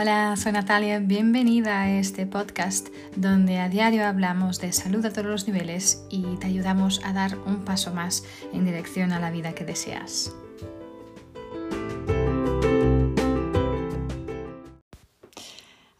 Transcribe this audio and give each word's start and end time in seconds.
Hola, 0.00 0.36
soy 0.36 0.52
Natalia, 0.52 1.00
bienvenida 1.00 1.82
a 1.82 1.90
este 1.90 2.24
podcast 2.24 2.86
donde 3.16 3.58
a 3.58 3.68
diario 3.68 4.06
hablamos 4.06 4.60
de 4.60 4.72
salud 4.72 5.04
a 5.04 5.10
todos 5.10 5.26
los 5.26 5.48
niveles 5.48 6.04
y 6.08 6.22
te 6.36 6.46
ayudamos 6.46 7.00
a 7.04 7.12
dar 7.12 7.36
un 7.36 7.64
paso 7.64 7.92
más 7.92 8.22
en 8.52 8.64
dirección 8.64 9.10
a 9.10 9.18
la 9.18 9.32
vida 9.32 9.56
que 9.56 9.64
deseas. 9.64 10.32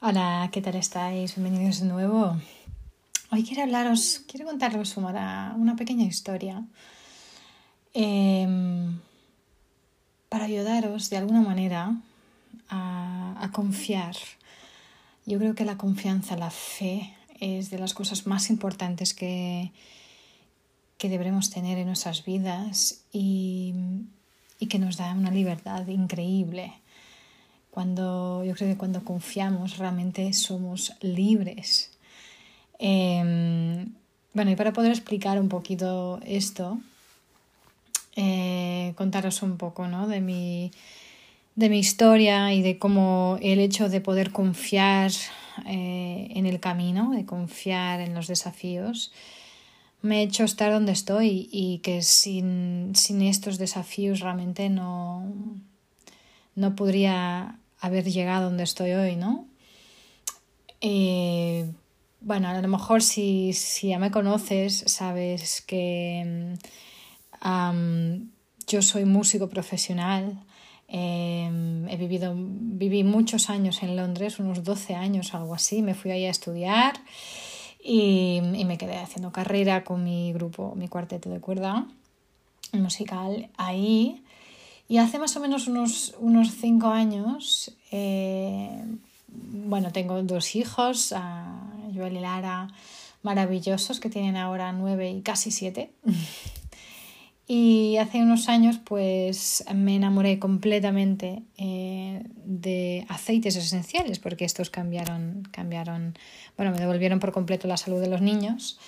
Hola, 0.01 0.49
¿qué 0.53 0.63
tal 0.63 0.77
estáis? 0.77 1.35
Bienvenidos 1.35 1.81
de 1.81 1.89
nuevo. 1.89 2.37
Hoy 3.33 3.43
quiero 3.43 3.65
hablaros, 3.65 4.23
quiero 4.29 4.47
contaros 4.47 4.97
una, 4.97 5.75
pequeña 5.77 6.05
historia 6.05 6.63
em, 7.95 9.01
para 10.29 10.45
ayudaros 10.45 11.11
de 11.11 11.17
alguna 11.17 11.41
manera 11.41 11.97
a, 12.69 13.51
confiar. 13.53 14.15
Yo 15.27 15.39
creo 15.39 15.55
que 15.55 15.65
la 15.65 15.79
confianza, 15.79 16.37
la 16.37 16.51
fe, 16.51 17.15
es 17.41 17.71
de 17.71 17.79
las 17.79 17.95
cosas 17.95 18.27
más 18.27 18.51
importantes 18.51 19.15
que, 19.15 19.73
que 20.97 21.09
deberemos 21.09 21.51
tener 21.51 21.79
en 21.79 21.87
nuestras 21.87 22.25
vidas 22.25 23.05
y, 23.13 23.75
y, 24.59 24.67
que 24.67 24.79
nos 24.79 24.97
da 24.97 25.13
una 25.13 25.31
libertad 25.31 25.87
increíble. 25.87 26.73
Cuando, 27.71 28.45
yo 28.45 28.55
creo 28.55 28.73
que 28.73 28.79
cuando 28.79 29.05
confiamos 29.05 29.79
realmente 29.79 30.33
somos 30.33 30.95
libres. 31.01 31.91
Em, 32.79 33.93
bueno, 34.33 34.51
y 34.51 34.57
para 34.57 34.73
poder 34.73 34.93
explicar 34.93 35.41
un 35.41 35.49
poquito 35.49 36.21
esto, 36.25 36.79
eh, 38.17 38.95
contaros 38.97 39.43
un 39.43 39.57
poco 39.57 39.87
¿no? 39.87 40.09
de 40.09 40.21
mi 40.21 40.71
de 41.59 41.69
mi 41.69 41.81
historia 41.81 42.55
y 42.55 42.63
de 42.63 42.79
cómo 42.79 43.37
el 43.43 43.59
hecho 43.59 43.89
de 43.89 44.01
poder 44.01 44.31
confiar 44.31 45.11
eh, 45.67 46.29
en 46.37 46.47
el 46.47 46.61
camino, 46.61 47.11
de 47.11 47.27
confiar 47.27 47.99
en 47.99 48.15
los 48.15 48.29
desafíos, 48.29 49.11
me 50.01 50.19
ha 50.19 50.21
hecho 50.21 50.45
estar 50.45 50.71
donde 50.71 50.93
estoy 50.93 51.49
y 51.51 51.79
que 51.79 52.03
sin, 52.03 52.93
estos 52.95 53.59
desafíos 53.59 54.21
realmente 54.21 54.69
no, 54.69 55.33
no 56.55 56.77
podría 56.77 57.59
haber 57.81 58.05
llegado 58.05 58.45
donde 58.45 58.63
estoy 58.63 58.93
hoy, 58.93 59.17
¿no? 59.17 59.45
Eh, 60.81 61.69
bueno, 62.21 62.51
a 62.51 62.63
lo 62.63 62.69
mejor 62.69 63.03
si, 63.03 63.53
ya 63.83 63.99
me 63.99 64.13
conoces, 64.13 64.85
sabes 64.87 65.61
que 65.63 66.55
yo 68.69 68.83
soy 68.83 69.05
músico 69.07 69.49
profesional, 69.49 70.45
Em, 70.89 71.87
he 71.89 71.97
vivido, 71.97 72.35
viví 72.35 73.05
muchos 73.05 73.51
años 73.51 73.83
en 73.83 73.95
Londres, 73.95 74.39
unos 74.39 74.65
12 74.65 74.95
años, 74.95 75.35
algo 75.35 75.55
así. 75.55 75.83
Me 75.83 75.95
fui 75.95 76.11
ahí 76.11 76.25
a 76.25 76.31
estudiar 76.31 76.95
y, 77.83 78.41
me 78.43 78.79
quedé 78.79 78.97
haciendo 78.97 79.31
carrera 79.31 79.85
con 79.85 80.03
mi 80.03 80.33
grupo, 80.33 80.75
mi 80.77 80.89
cuarteto 80.89 81.31
de 81.31 81.41
cuerda 81.41 81.87
musical 82.73 83.49
ahí. 83.57 84.23
Y 84.89 84.97
hace 84.99 85.19
más 85.19 85.37
o 85.37 85.41
menos 85.41 85.69
unos, 85.69 86.15
unos 86.19 86.51
cinco 86.53 86.89
años, 86.89 87.73
eh, 87.91 88.83
bueno, 89.29 89.93
tengo 89.93 90.23
dos 90.23 90.57
hijos, 90.57 91.15
Joel 91.95 92.17
y 92.17 92.21
Lara, 92.21 92.69
maravillosos, 93.23 94.01
que 94.01 94.09
tienen 94.09 94.37
ahora 94.37 94.73
nueve 94.73 95.11
y 95.11 95.21
casi 95.21 95.51
siete. 95.51 95.93
Y 97.51 97.97
hace 97.97 98.19
unos 98.19 98.51
años 98.51 98.79
pues 98.85 99.65
me 99.75 99.97
enamoré 99.97 100.39
completamente 100.39 101.43
eh, 101.57 102.23
de 102.45 103.07
aceites 103.09 103.57
esenciales 103.57 104.19
porque 104.19 104.45
estos 104.45 104.69
cambiaron, 104.69 105.49
cambiaron, 105.51 106.15
bueno, 106.59 106.73
me 106.73 106.79
devolvieron 106.79 107.21
por 107.21 107.33
completo 107.33 107.67
la 107.67 107.79
salud 107.79 108.03
de 108.03 108.09
los 108.09 108.21
niños. 108.21 108.79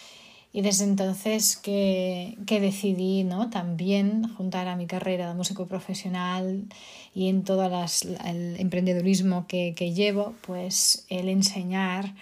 Y 0.53 0.60
desde 0.60 0.84
entonces 0.84 1.56
que, 1.56 2.37
que 2.44 2.60
decidí 2.60 3.25
¿no? 3.25 3.48
también 3.48 4.28
juntar 4.34 4.69
a 4.69 4.77
mi 4.77 4.87
carrera 4.87 5.28
de 5.28 5.34
músico 5.34 5.66
profesional 5.66 6.66
y 7.15 7.28
en 7.28 7.44
todo 7.44 7.65
el 7.65 8.60
emprendedurismo 8.60 9.47
que, 9.47 9.72
que 9.75 9.94
llevo, 9.94 10.34
pues 10.42 11.06
el 11.09 11.31
enseñar 11.31 12.12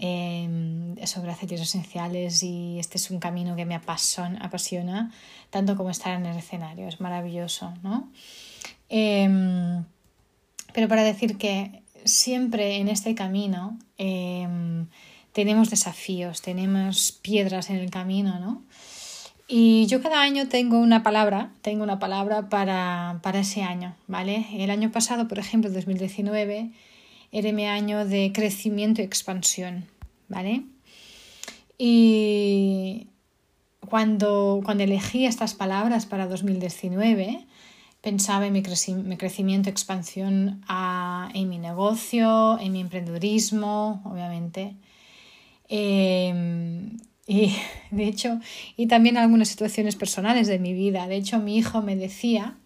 Em, 0.00 0.94
sobre 1.06 1.32
aceites 1.32 1.60
esenciales 1.60 2.44
y 2.44 2.78
este 2.78 2.98
es 2.98 3.10
un 3.10 3.18
camino 3.18 3.56
que 3.56 3.64
me 3.64 3.74
apasiona, 3.74 4.38
apasiona 4.44 5.10
tanto 5.50 5.76
como 5.76 5.90
estar 5.90 6.14
en 6.14 6.24
el 6.24 6.36
escenario, 6.36 6.86
es 6.86 7.00
maravilloso, 7.00 7.74
¿no? 7.82 8.08
Em, 8.88 9.84
pero 10.72 10.86
para 10.86 11.02
decir 11.02 11.36
que 11.36 11.82
siempre 12.04 12.76
en 12.76 12.86
este 12.86 13.16
camino 13.16 13.76
em, 13.96 14.86
tenemos 15.32 15.68
desafíos, 15.68 16.42
tenemos 16.42 17.10
piedras 17.10 17.68
en 17.68 17.76
el 17.76 17.90
camino, 17.90 18.38
¿no? 18.38 18.62
Y 19.48 19.86
yo 19.86 20.00
cada 20.00 20.20
año 20.20 20.46
tengo 20.46 20.78
una 20.78 21.02
palabra, 21.02 21.50
tengo 21.60 21.82
una 21.82 21.98
palabra 21.98 22.48
para, 22.48 23.18
para 23.22 23.40
ese 23.40 23.62
año, 23.64 23.96
¿vale? 24.06 24.46
El 24.52 24.70
año 24.70 24.92
pasado, 24.92 25.26
por 25.26 25.40
ejemplo, 25.40 25.70
2019, 25.72 26.70
era 27.32 27.52
mi 27.52 27.66
año 27.66 28.04
de 28.06 28.32
crecimiento 28.32 29.00
y 29.00 29.04
expansión, 29.04 29.86
¿vale? 30.28 30.64
Y 31.76 33.08
cuando, 33.88 34.60
cuando 34.64 34.84
elegí 34.84 35.26
estas 35.26 35.54
palabras 35.54 36.06
para 36.06 36.26
2019, 36.26 37.46
pensaba 38.00 38.46
en 38.46 38.52
mi, 38.52 38.62
crecimiento, 38.62 39.70
expansión 39.70 40.64
en 41.34 41.48
mi 41.48 41.58
negocio, 41.58 42.58
en 42.60 42.72
mi 42.72 42.80
emprendedurismo, 42.80 44.02
obviamente. 44.04 44.76
Em, 45.68 46.96
y 47.26 47.54
de 47.90 48.04
hecho, 48.04 48.40
y 48.76 48.86
también 48.86 49.16
algunas 49.16 49.48
situaciones 49.48 49.96
personales 49.96 50.46
de 50.46 50.58
mi 50.58 50.72
vida. 50.72 51.06
De 51.06 51.16
hecho, 51.16 51.38
mi 51.38 51.56
hijo 51.56 51.82
me 51.82 51.96
decía, 51.96 52.56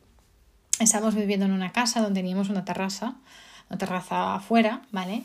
estábamos 0.78 1.14
viviendo 1.14 1.46
en 1.46 1.52
una 1.52 1.72
casa 1.72 2.00
donde 2.00 2.20
teníamos 2.20 2.48
una 2.48 2.64
terraza, 2.64 3.16
una 3.72 3.78
terraza 3.78 4.34
afuera, 4.34 4.82
¿vale? 4.92 5.22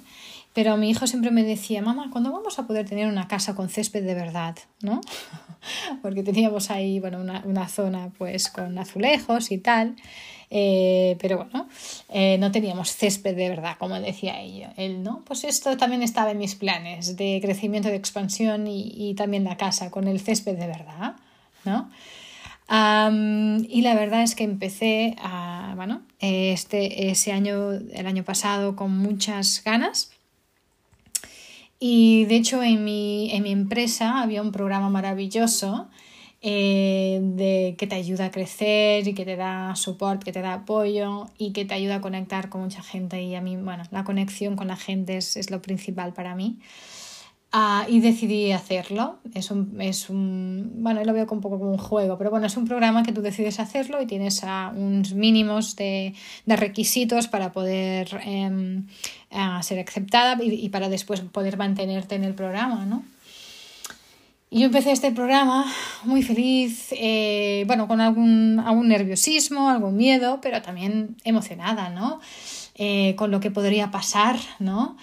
Pero 0.54 0.78
mi 0.78 0.90
hijo 0.90 1.06
siempre 1.06 1.32
me 1.32 1.44
decía, 1.44 1.82
mamá, 1.82 2.10
¿cuándo 2.12 2.32
vamos 2.32 2.58
a 2.58 2.66
poder 2.66 2.88
tener 2.88 3.08
una 3.08 3.28
casa 3.28 3.54
con 3.56 3.70
césped 3.70 4.04
de 4.04 4.16
verdad? 4.16 4.56
¿No? 4.82 5.02
Porque 6.02 6.24
teníamos 6.24 6.72
ahí, 6.72 7.00
bueno, 7.00 7.20
una, 7.20 7.68
zona 7.68 8.10
pues 8.18 8.48
con 8.48 8.78
azulejos 8.80 9.52
y 9.52 9.58
tal. 9.58 9.96
Eh, 10.50 11.18
pero 11.20 11.40
bueno, 11.40 11.68
eh, 12.08 12.38
no 12.40 12.52
teníamos 12.54 12.96
césped 12.96 13.36
de 13.36 13.50
verdad, 13.50 13.76
como 13.78 14.00
decía 14.00 14.40
ella, 14.40 14.74
él, 14.78 15.04
¿no? 15.04 15.24
Pues 15.26 15.44
esto 15.44 15.76
también 15.76 16.02
estaba 16.02 16.32
en 16.32 16.38
mis 16.38 16.56
planes 16.56 17.18
de 17.18 17.40
crecimiento, 17.42 17.90
de 17.90 17.96
expansión 17.96 18.66
y, 18.66 19.14
también 19.16 19.44
la 19.44 19.58
casa 19.58 19.92
con 19.92 20.08
el 20.08 20.22
césped 20.22 20.58
de 20.58 20.68
verdad, 20.68 21.16
¿no? 21.66 21.90
y 23.70 23.82
la 23.82 23.96
verdad 23.96 24.24
es 24.24 24.36
que 24.36 24.44
empecé 24.44 25.16
a, 25.20 25.74
bueno, 25.76 26.02
este, 26.20 27.10
ese 27.10 27.32
año, 27.32 27.72
el 27.72 28.08
año 28.08 28.24
pasado, 28.24 28.76
con 28.76 28.98
muchas 28.98 29.64
ganas 29.64 30.12
y 31.80 32.26
de 32.26 32.36
hecho 32.38 32.64
en 32.64 32.84
mi, 32.84 33.32
en 33.32 33.44
mi 33.44 33.52
empresa 33.52 34.22
había 34.22 34.42
un 34.42 34.52
programa 34.52 34.90
maravilloso 34.90 35.88
eh, 36.42 37.20
de, 37.22 37.76
que 37.78 37.88
te 37.88 37.96
ayuda 37.96 38.26
a 38.26 38.32
crecer 38.32 39.08
y 39.08 39.14
que 39.14 39.26
te 39.26 39.36
da 39.36 39.76
soporte, 39.76 40.26
que 40.26 40.32
te 40.32 40.42
da 40.42 40.54
apoyo 40.54 41.28
y 41.38 41.52
que 41.52 41.66
te 41.66 41.76
ayuda 41.76 41.96
a 41.96 42.02
conectar 42.02 42.50
con 42.50 42.62
mucha 42.62 42.82
gente. 42.82 43.22
Y 43.22 43.36
a 43.36 43.42
mí, 43.42 43.58
bueno, 43.58 43.84
la 43.92 44.04
conexión 44.04 44.56
con 44.56 44.68
la 44.68 44.76
gente 44.76 45.18
es, 45.18 45.38
es 45.38 45.52
lo 45.52 45.62
principal 45.62 46.14
para 46.14 46.36
mí. 46.36 46.58
Ah, 47.52 47.86
y 47.88 48.02
decidí 48.02 48.52
hacerlo. 48.52 49.20
Es 49.34 49.52
un, 49.52 49.80
es 49.80 50.10
un, 50.10 50.72
bueno, 50.76 51.04
lo 51.04 51.14
veo 51.14 51.26
un 51.32 51.42
poco 51.42 51.58
como 51.58 51.72
un 51.72 51.78
juego, 51.78 52.18
pero 52.18 52.30
bueno, 52.30 52.46
es 52.46 52.58
un 52.58 52.66
programa 52.66 53.04
que 53.04 53.14
tú 53.14 53.22
decides 53.22 53.60
hacerlo 53.60 54.02
y 54.02 54.06
tienes 54.06 54.44
uh, 54.44 54.78
unos 54.78 55.14
mínimos 55.14 55.76
de, 55.78 56.14
de, 56.46 56.56
requisitos 56.58 57.28
para 57.28 57.54
poder 57.54 58.10
eh, 58.26 58.82
ser 59.62 59.80
aceptada 59.80 60.38
y, 60.44 60.54
y, 60.54 60.70
para 60.70 60.90
después 60.90 61.22
poder 61.22 61.58
mantenerte 61.58 62.16
en 62.16 62.26
el 62.26 62.34
programa, 62.34 62.86
¿no? 62.86 63.04
Y 64.50 64.62
yo 64.62 64.68
empecé 64.68 64.92
este 64.92 65.12
programa 65.12 65.66
muy 66.04 66.24
feliz, 66.24 66.88
eh, 66.94 67.66
bueno, 67.68 67.88
con 67.88 68.00
algún, 68.00 68.64
algún 68.66 68.88
nerviosismo, 68.88 69.70
algún 69.70 69.98
miedo, 69.98 70.40
pero 70.42 70.62
también 70.62 71.18
emocionada, 71.26 71.90
¿no? 71.90 72.22
Eh, 72.76 73.16
con 73.18 73.30
lo 73.30 73.42
que 73.42 73.52
podría 73.52 73.92
pasar, 73.92 74.38
¿no? 74.60 74.96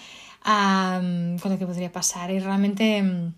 Con 0.44 1.50
lo 1.50 1.58
que 1.58 1.66
podría 1.66 1.90
pasar. 1.90 2.30
Y 2.30 2.38
realmente 2.38 3.02
mm, 3.02 3.34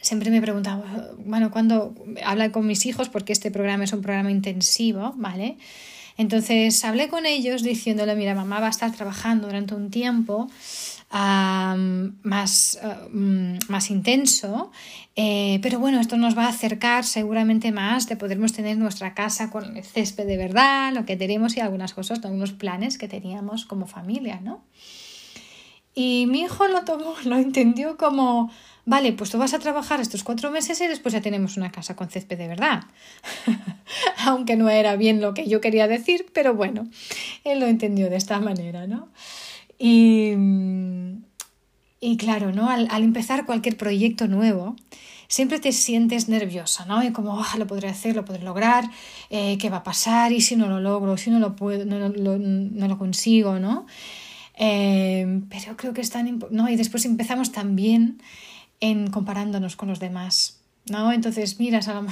siempre 0.00 0.30
me 0.30 0.42
preguntaba, 0.42 0.84
bueno, 1.24 1.50
cuando 1.50 1.94
habla 2.24 2.50
con 2.50 2.66
mis 2.66 2.84
hijos, 2.86 3.08
porque 3.08 3.32
este 3.32 3.50
programa 3.50 3.84
es 3.84 3.92
un 3.92 4.02
programa 4.02 4.30
intensivo, 4.30 5.14
¿vale? 5.16 5.56
Entonces 6.18 6.84
hablé 6.84 7.08
con 7.08 7.24
ellos 7.24 7.62
diciéndole, 7.62 8.14
mira, 8.14 8.34
mamá 8.34 8.60
va 8.60 8.66
a 8.66 8.70
estar 8.70 8.92
trabajando 8.92 9.46
durante 9.46 9.74
un 9.74 9.90
tiempo 9.90 10.48
más, 11.12 12.78
mm, 13.12 13.54
más 13.68 13.90
intenso, 13.90 14.70
eh, 15.14 15.58
pero 15.62 15.78
bueno, 15.78 16.00
esto 16.00 16.16
nos 16.16 16.36
va 16.36 16.46
a 16.46 16.48
acercar 16.48 17.04
seguramente 17.04 17.70
más 17.70 18.08
de 18.08 18.16
podermos 18.16 18.52
tener 18.52 18.78
nuestra 18.78 19.12
casa 19.14 19.50
con 19.50 19.76
el 19.76 19.84
césped 19.84 20.26
de 20.26 20.38
verdad, 20.38 20.92
lo 20.94 21.04
que 21.04 21.16
tenemos 21.16 21.56
y 21.56 21.60
algunas 21.60 21.92
cosas, 21.92 22.24
algunos 22.24 22.52
planes 22.52 22.96
que 22.96 23.08
teníamos 23.08 23.66
como 23.66 23.86
familia, 23.86 24.40
¿no? 24.42 24.62
Y 25.94 26.26
mi 26.26 26.42
hijo 26.42 26.66
lo 26.68 26.84
tomó, 26.84 27.14
lo 27.24 27.36
entendió 27.36 27.96
como, 27.96 28.50
vale, 28.84 29.12
pues 29.12 29.30
tú 29.30 29.38
vas 29.38 29.54
a 29.54 29.58
trabajar 29.58 30.00
estos 30.00 30.24
cuatro 30.24 30.50
meses 30.50 30.80
y 30.80 30.88
después 30.88 31.12
ya 31.12 31.20
tenemos 31.20 31.56
una 31.56 31.70
casa 31.70 31.96
con 31.96 32.08
césped 32.08 32.38
de 32.38 32.48
verdad. 32.48 32.84
Aunque 34.26 34.56
no 34.56 34.70
era 34.70 34.96
bien 34.96 35.20
lo 35.20 35.34
que 35.34 35.46
yo 35.46 35.60
quería 35.60 35.88
decir, 35.88 36.26
pero 36.32 36.54
bueno, 36.54 36.88
él 37.44 37.60
lo 37.60 37.66
entendió 37.66 38.08
de 38.08 38.16
esta 38.16 38.40
manera, 38.40 38.86
¿no? 38.86 39.08
Y, 39.78 40.32
y 42.00 42.16
claro, 42.16 42.52
¿no? 42.52 42.70
Al, 42.70 42.88
empezar 43.02 43.44
cualquier 43.46 43.76
proyecto 43.76 44.28
nuevo, 44.28 44.76
siempre 45.26 45.58
te 45.58 45.72
sientes 45.72 46.28
nerviosa, 46.28 46.84
¿no? 46.86 47.02
Y 47.02 47.10
como, 47.10 47.40
ah, 47.40 47.54
lo 47.58 47.66
podré 47.66 47.88
hacer, 47.88 48.14
lo 48.14 48.24
podré 48.24 48.44
lograr, 48.44 48.84
eh, 49.28 49.58
¿qué 49.58 49.70
va 49.70 49.78
a 49.78 49.82
pasar? 49.82 50.30
¿Y 50.32 50.40
si 50.40 50.54
no 50.54 50.68
lo 50.68 50.78
logro? 50.80 51.16
¿Si 51.16 51.30
no 51.30 51.40
lo, 51.40 51.56
puedo, 51.56 51.84
no, 51.84 52.08
no 52.08 52.88
lo 52.88 52.98
consigo, 52.98 53.58
¿no? 53.58 53.86
Eh, 54.54 55.42
pero 55.48 55.76
creo 55.76 55.92
que 55.94 56.00
es 56.00 56.10
tan 56.10 56.42
¿no? 56.50 56.68
Y 56.68 56.76
después 56.76 57.04
empezamos 57.04 57.52
también 57.52 58.22
en 58.80 59.10
comparándonos 59.10 59.76
con 59.76 59.88
los 59.88 60.00
demás. 60.00 60.62
¿no? 60.90 61.12
Entonces 61.12 61.60
miras 61.60 61.88
a, 61.88 62.02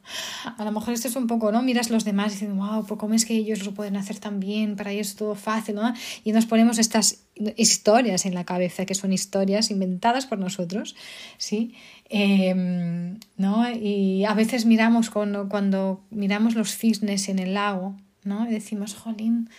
a 0.56 0.64
lo 0.64 0.72
mejor 0.72 0.94
esto 0.94 1.08
es 1.08 1.16
un 1.16 1.26
poco, 1.26 1.52
¿no? 1.52 1.62
Miras 1.62 1.90
los 1.90 2.04
demás 2.04 2.32
y 2.32 2.40
dices, 2.40 2.54
wow, 2.54 2.86
¿cómo 2.96 3.14
es 3.14 3.24
que 3.24 3.34
ellos 3.34 3.64
lo 3.64 3.74
pueden 3.74 3.96
hacer 3.96 4.18
tan 4.18 4.40
bien? 4.40 4.76
Para 4.76 4.92
ellos 4.92 5.08
es 5.08 5.16
todo 5.16 5.34
fácil, 5.34 5.74
¿no? 5.74 5.92
Y 6.24 6.32
nos 6.32 6.46
ponemos 6.46 6.78
estas 6.78 7.24
historias 7.56 8.24
en 8.24 8.34
la 8.34 8.44
cabeza, 8.44 8.86
que 8.86 8.94
son 8.94 9.12
historias 9.12 9.70
inventadas 9.70 10.26
por 10.26 10.38
nosotros, 10.38 10.96
¿sí? 11.36 11.74
Em, 12.08 13.18
¿no? 13.36 13.70
Y 13.70 14.24
a 14.24 14.34
veces 14.34 14.64
miramos 14.64 15.10
cuando, 15.10 15.48
cuando 15.48 16.04
miramos 16.10 16.54
los 16.54 16.76
cisnes 16.76 17.28
en 17.28 17.38
el 17.38 17.54
lago, 17.54 17.96
¿no? 18.22 18.48
Y 18.48 18.52
decimos, 18.52 18.94
jolín, 18.94 19.50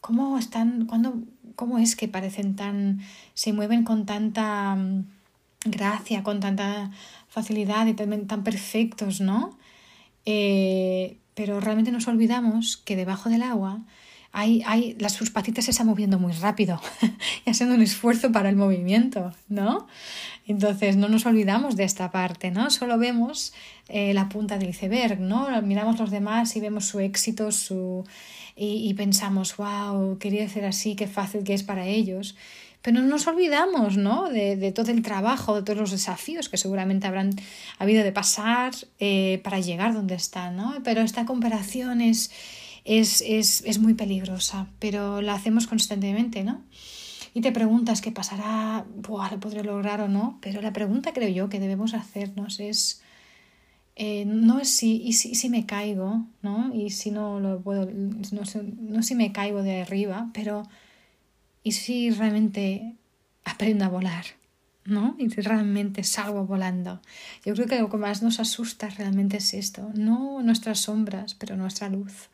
¿cómo 0.00 0.36
están, 0.38 0.86
cuando, 0.86 1.22
cómo 1.56 1.78
es 1.78 1.96
que 1.96 2.08
parecen 2.08 2.56
tan, 2.56 3.00
se 3.34 3.52
mueven 3.52 3.84
con 3.84 4.06
tanta 4.06 4.74
mm, 4.74 5.04
gracia, 5.64 6.22
con 6.22 6.40
tanta 6.40 6.90
facilidad 7.28 7.86
y 7.86 7.94
también 7.94 8.26
tan 8.26 8.42
perfectos, 8.44 9.20
¿no? 9.20 9.58
Eh, 10.26 11.16
pero 11.34 11.60
realmente 11.60 11.92
nos 11.92 12.08
olvidamos 12.08 12.76
que 12.76 12.96
debajo 12.96 13.30
del 13.30 13.42
agua 13.42 13.80
hay, 14.32 14.62
hay, 14.66 14.96
las, 15.00 15.12
sus 15.12 15.30
patitas 15.30 15.64
se 15.64 15.72
están 15.72 15.88
moviendo 15.88 16.18
muy 16.18 16.32
rápido 16.32 16.80
y 17.46 17.50
haciendo 17.50 17.74
un 17.74 17.82
esfuerzo 17.82 18.30
para 18.30 18.48
el 18.48 18.56
movimiento, 18.56 19.32
¿no? 19.48 19.88
Entonces 20.46 20.96
no 20.96 21.08
nos 21.08 21.26
olvidamos 21.26 21.76
de 21.76 21.84
esta 21.84 22.10
parte, 22.10 22.50
¿no? 22.50 22.70
Solo 22.70 22.98
vemos 22.98 23.52
eh, 23.88 24.14
la 24.14 24.28
punta 24.28 24.58
del 24.58 24.70
iceberg, 24.70 25.20
¿no? 25.20 25.60
Miramos 25.62 25.98
los 25.98 26.10
demás 26.10 26.54
y 26.56 26.60
vemos 26.60 26.86
su 26.86 27.00
éxito, 27.00 27.50
su 27.50 28.04
y, 28.56 28.92
pensamos, 28.94 29.56
wow, 29.56 30.18
quería 30.18 30.48
ser 30.48 30.64
así, 30.64 30.96
qué 30.96 31.06
fácil 31.06 31.44
que 31.44 31.54
es 31.54 31.62
para 31.62 31.86
ellos. 31.86 32.36
Pero 32.82 33.00
no 33.00 33.06
nos 33.06 33.26
olvidamos 33.26 33.96
¿no? 33.96 34.30
De, 34.30 34.72
todo 34.72 34.90
el 34.90 35.02
trabajo, 35.02 35.56
de 35.56 35.62
todos 35.62 35.78
los 35.78 35.90
desafíos 35.90 36.48
que 36.48 36.56
seguramente 36.56 37.06
habrán 37.06 37.30
habido 37.78 38.02
de 38.02 38.12
pasar 38.12 38.72
eh, 38.98 39.40
para 39.44 39.60
llegar 39.60 39.92
donde 39.92 40.14
están. 40.14 40.56
¿no? 40.56 40.74
Pero 40.82 41.02
esta 41.02 41.26
comparación 41.26 42.00
es, 42.00 42.30
es, 42.84 43.22
es, 43.26 43.62
es, 43.66 43.78
muy 43.78 43.94
peligrosa, 43.94 44.66
pero 44.78 45.20
la 45.20 45.34
hacemos 45.34 45.66
constantemente. 45.66 46.42
¿no? 46.42 46.62
Y 47.34 47.42
te 47.42 47.52
preguntas 47.52 48.00
qué 48.00 48.10
pasará, 48.10 48.84
Buah, 48.96 49.30
lo 49.30 49.40
podré 49.40 49.62
lograr 49.62 50.00
o 50.00 50.08
no, 50.08 50.38
pero 50.40 50.60
la 50.62 50.72
pregunta 50.72 51.12
creo 51.12 51.28
yo 51.28 51.48
que 51.48 51.60
debemos 51.60 51.94
hacernos 51.94 52.60
es 52.60 53.02
eh, 54.02 54.24
no 54.24 54.58
es 54.58 54.70
si, 54.70 55.02
y 55.02 55.12
si, 55.12 55.50
me 55.50 55.66
caigo, 55.66 56.24
¿no? 56.40 56.74
Y 56.74 56.88
si 56.88 57.10
no 57.10 57.38
lo 57.38 57.60
puedo, 57.60 57.84
no, 57.84 58.40
no 58.80 59.02
si 59.02 59.14
me 59.14 59.30
caigo 59.30 59.62
de 59.62 59.82
arriba, 59.82 60.30
pero 60.32 60.62
¿y 61.62 61.72
si 61.72 62.10
realmente 62.10 62.94
aprendo 63.44 63.84
a 63.84 63.88
volar? 63.88 64.24
¿no? 64.86 65.16
Y 65.18 65.28
realmente 65.28 66.02
salgo 66.02 66.46
volando. 66.46 67.02
Yo 67.44 67.52
creo 67.52 67.66
que 67.66 67.78
lo 67.78 67.90
que 67.90 67.98
más 67.98 68.22
nos 68.22 68.40
asusta 68.40 68.88
realmente 68.88 69.36
es 69.36 69.52
esto, 69.52 69.90
no 69.94 70.42
nuestras 70.42 70.80
sombras, 70.80 71.34
pero 71.34 71.58
nuestra 71.58 71.90
luz. 71.90 72.30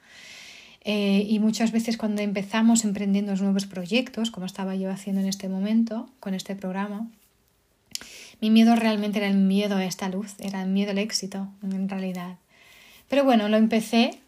Eh, 0.84 1.26
y 1.28 1.40
muchas 1.40 1.72
veces 1.72 1.96
cuando 1.96 2.22
empezamos 2.22 2.84
emprendiendo 2.84 3.34
nuevos 3.34 3.66
proyectos, 3.66 4.30
como 4.30 4.46
estaba 4.46 4.76
yo 4.76 4.88
haciendo 4.88 5.20
en 5.20 5.26
este 5.26 5.48
momento 5.48 6.08
con 6.20 6.32
este 6.32 6.54
programa, 6.54 7.10
mi 8.40 8.50
miedo 8.50 8.76
realmente 8.76 9.18
era 9.18 9.28
el 9.28 9.36
miedo 9.36 9.76
a 9.76 9.84
esta 9.84 10.08
luz, 10.08 10.34
era 10.38 10.62
el 10.62 10.68
miedo 10.68 10.90
al 10.90 10.98
éxito, 10.98 11.48
en 11.62 11.88
realidad. 11.88 12.36
Pero 13.08 13.24
bueno, 13.24 13.48
lo 13.48 13.56
empecé 13.56 14.20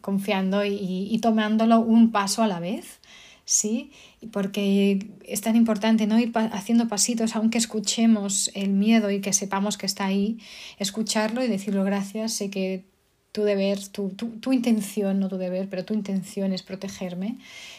confiando 0.00 0.64
y, 0.64 1.18
tomándolo 1.22 1.80
un 1.80 2.12
paso 2.12 2.42
a 2.42 2.46
la 2.46 2.60
vez, 2.60 2.98
¿sí? 3.46 3.92
Porque 4.30 5.08
es 5.24 5.40
tan 5.40 5.56
importante 5.56 6.06
no 6.06 6.18
ir 6.18 6.32
haciendo 6.52 6.86
pasitos, 6.86 7.34
aunque 7.34 7.56
escuchemos 7.56 8.50
el 8.54 8.70
miedo 8.70 9.10
y 9.10 9.20
que 9.20 9.32
sepamos 9.32 9.78
que 9.78 9.86
está 9.86 10.04
ahí, 10.04 10.38
escucharlo 10.78 11.42
y 11.42 11.48
decirlo 11.48 11.82
gracias, 11.82 12.34
sé 12.34 12.50
que 12.50 12.84
tu 13.32 13.42
deber, 13.42 13.86
tu, 13.88 14.10
tu, 14.10 14.28
tu 14.40 14.52
intención, 14.52 15.18
no 15.18 15.28
tu 15.28 15.38
deber, 15.38 15.68
pero 15.70 15.84
tu 15.84 15.94
intención 15.94 16.52
es 16.52 16.62
protegerme, 16.62 17.38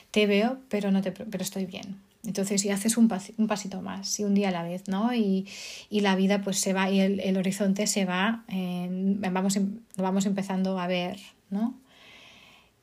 te 0.09 0.25
veo, 0.25 0.57
pero, 0.69 0.89
no 0.89 1.01
te, 1.01 1.11
pero 1.11 1.43
estoy 1.43 1.65
bien, 1.65 1.97
entonces, 2.25 2.61
si 2.61 2.69
haces 2.69 2.97
un, 2.97 3.07
pasito 3.07 3.81
más, 3.81 4.19
y 4.19 4.25
un 4.25 4.33
día 4.33 4.49
a 4.49 4.51
la 4.51 4.63
vez, 4.63 4.87
¿no? 4.87 5.13
Y, 5.13 5.47
la 5.89 6.15
vida 6.15 6.41
pues 6.41 6.59
se 6.59 6.73
va, 6.73 6.89
y 6.89 6.99
el, 6.99 7.37
horizonte 7.37 7.87
se 7.87 8.05
va, 8.05 8.43
vamos, 8.47 9.55
em, 9.55 9.79
lo 9.95 10.03
vamos 10.03 10.25
empezando 10.25 10.79
a 10.79 10.87
ver, 10.87 11.19
¿no? 11.49 11.75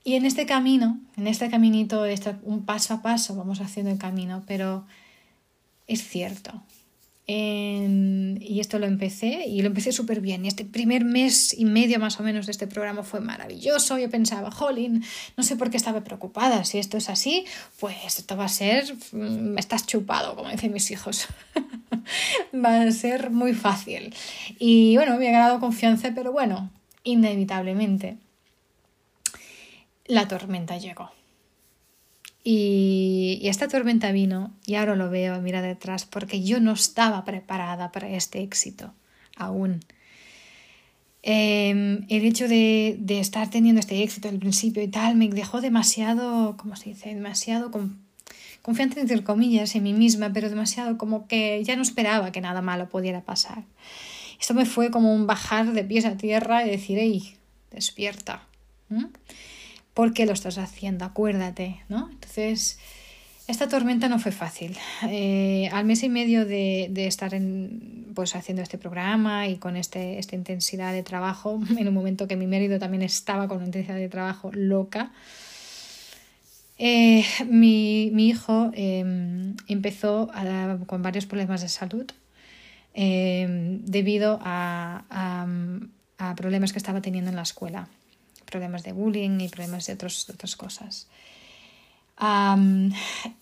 Y 0.04 0.14
en 0.14 0.24
este 0.24 0.46
camino, 0.46 1.00
en 1.16 1.26
este 1.26 1.50
caminito, 1.50 2.04
un 2.44 2.64
paso 2.64 2.94
a 2.94 3.02
paso 3.02 3.34
vamos 3.34 3.60
haciendo 3.60 3.90
el 3.90 3.98
camino, 3.98 4.44
pero 4.46 4.86
es 5.86 6.06
cierto, 6.06 6.62
y 7.28 8.60
esto 8.60 8.78
lo 8.78 8.86
empecé 8.86 9.46
y 9.48 9.60
lo 9.60 9.66
empecé 9.66 9.90
súper 9.90 10.20
bien. 10.20 10.44
Y 10.44 10.48
este 10.48 10.64
primer 10.64 11.04
mes 11.04 11.52
y 11.58 11.64
medio 11.64 11.98
más 11.98 12.20
o 12.20 12.22
menos 12.22 12.46
de 12.46 12.52
este 12.52 12.66
programa 12.66 13.02
fue 13.02 13.20
maravilloso. 13.20 13.98
Yo 13.98 14.08
pensaba, 14.08 14.50
jolín, 14.50 15.04
no 15.36 15.42
sé 15.42 15.56
por 15.56 15.70
qué 15.70 15.76
estaba 15.76 16.04
preocupada. 16.04 16.64
Si 16.64 16.78
esto 16.78 16.96
es 16.96 17.08
así, 17.08 17.44
pues 17.80 17.96
esto 18.06 18.36
va 18.36 18.44
a 18.44 18.48
ser, 18.48 18.94
mm, 19.12 19.58
estás 19.58 19.86
chupado, 19.86 20.36
como 20.36 20.50
dicen 20.50 20.72
mis 20.72 20.90
hijos. 20.92 21.26
va 22.54 22.82
a 22.82 22.92
ser 22.92 23.30
muy 23.30 23.54
fácil. 23.54 24.14
Y 24.58 24.96
bueno, 24.96 25.16
me 25.16 25.28
ha 25.28 25.32
ganado 25.32 25.58
confianza, 25.58 26.12
pero 26.14 26.30
bueno, 26.30 26.70
inevitablemente 27.02 28.18
la 30.06 30.28
tormenta 30.28 30.78
llegó. 30.78 31.15
Y, 32.48 33.40
esta 33.42 33.66
tormenta 33.66 34.12
vino, 34.12 34.52
y 34.66 34.76
ahora 34.76 34.94
lo 34.94 35.10
veo, 35.10 35.42
mira 35.42 35.62
detrás, 35.62 36.04
porque 36.04 36.44
yo 36.44 36.60
no 36.60 36.74
estaba 36.74 37.24
preparada 37.24 37.90
para 37.90 38.08
este 38.08 38.40
éxito 38.40 38.94
aún. 39.34 39.80
Em, 41.24 42.06
el 42.08 42.24
hecho 42.24 42.46
de, 42.46 43.00
estar 43.08 43.50
teniendo 43.50 43.80
este 43.80 44.00
éxito 44.00 44.28
al 44.28 44.38
principio 44.38 44.80
y 44.80 44.86
tal 44.86 45.16
me 45.16 45.28
dejó 45.28 45.60
demasiado, 45.60 46.56
¿cómo 46.56 46.76
se 46.76 46.90
dice? 46.90 47.12
Demasiado 47.12 47.72
con, 47.72 47.98
confiante, 48.62 49.00
entre 49.00 49.24
comillas, 49.24 49.74
en 49.74 49.82
mí 49.82 49.92
misma, 49.92 50.32
pero 50.32 50.48
demasiado 50.48 50.98
como 50.98 51.26
que 51.26 51.64
ya 51.64 51.74
no 51.74 51.82
esperaba 51.82 52.30
que 52.30 52.40
nada 52.40 52.62
malo 52.62 52.88
pudiera 52.88 53.22
pasar. 53.22 53.64
Esto 54.40 54.54
me 54.54 54.66
fue 54.66 54.92
como 54.92 55.12
un 55.12 55.26
bajar 55.26 55.72
de 55.72 55.82
pies 55.82 56.04
a 56.04 56.16
tierra 56.16 56.64
y 56.64 56.70
decir, 56.70 56.96
hey, 57.00 57.34
despierta. 57.72 58.44
¿Por 59.96 60.12
qué 60.12 60.26
lo 60.26 60.34
estás 60.34 60.58
haciendo? 60.58 61.06
Acuérdate, 61.06 61.80
¿no? 61.88 62.10
Entonces, 62.12 62.78
esta 63.48 63.66
tormenta 63.66 64.10
no 64.10 64.18
fue 64.18 64.30
fácil. 64.30 64.76
Eh, 65.08 65.70
al 65.72 65.86
mes 65.86 66.02
y 66.02 66.10
medio 66.10 66.44
de, 66.44 66.92
estar 67.06 67.32
en, 67.32 68.12
pues, 68.14 68.36
haciendo 68.36 68.62
este 68.62 68.76
programa 68.76 69.48
y 69.48 69.56
con 69.56 69.74
este, 69.74 70.18
esta 70.18 70.36
intensidad 70.36 70.92
de 70.92 71.02
trabajo, 71.02 71.58
en 71.78 71.88
un 71.88 71.94
momento 71.94 72.28
que 72.28 72.36
mi 72.36 72.46
marido 72.46 72.78
también 72.78 73.02
estaba 73.02 73.48
con 73.48 73.56
una 73.56 73.66
intensidad 73.68 73.96
de 73.96 74.10
trabajo 74.10 74.50
loca, 74.52 75.12
eh, 76.76 77.24
mi, 77.48 78.08
hijo 78.08 78.72
em, 78.74 79.56
empezó 79.66 80.30
con 80.86 81.00
varios 81.00 81.24
problemas 81.24 81.62
de 81.62 81.70
salud 81.70 82.04
em, 82.92 83.82
debido 83.86 84.40
a 84.42 85.46
problemas 86.36 86.72
que 86.74 86.78
estaba 86.78 87.00
teniendo 87.00 87.30
en 87.30 87.36
la 87.36 87.42
escuela 87.42 87.88
problemas 88.46 88.82
de 88.82 88.92
bullying 88.92 89.40
y 89.40 89.48
problemas 89.48 89.86
de, 89.86 89.92
otros, 89.92 90.28
otras 90.30 90.56
cosas. 90.56 91.08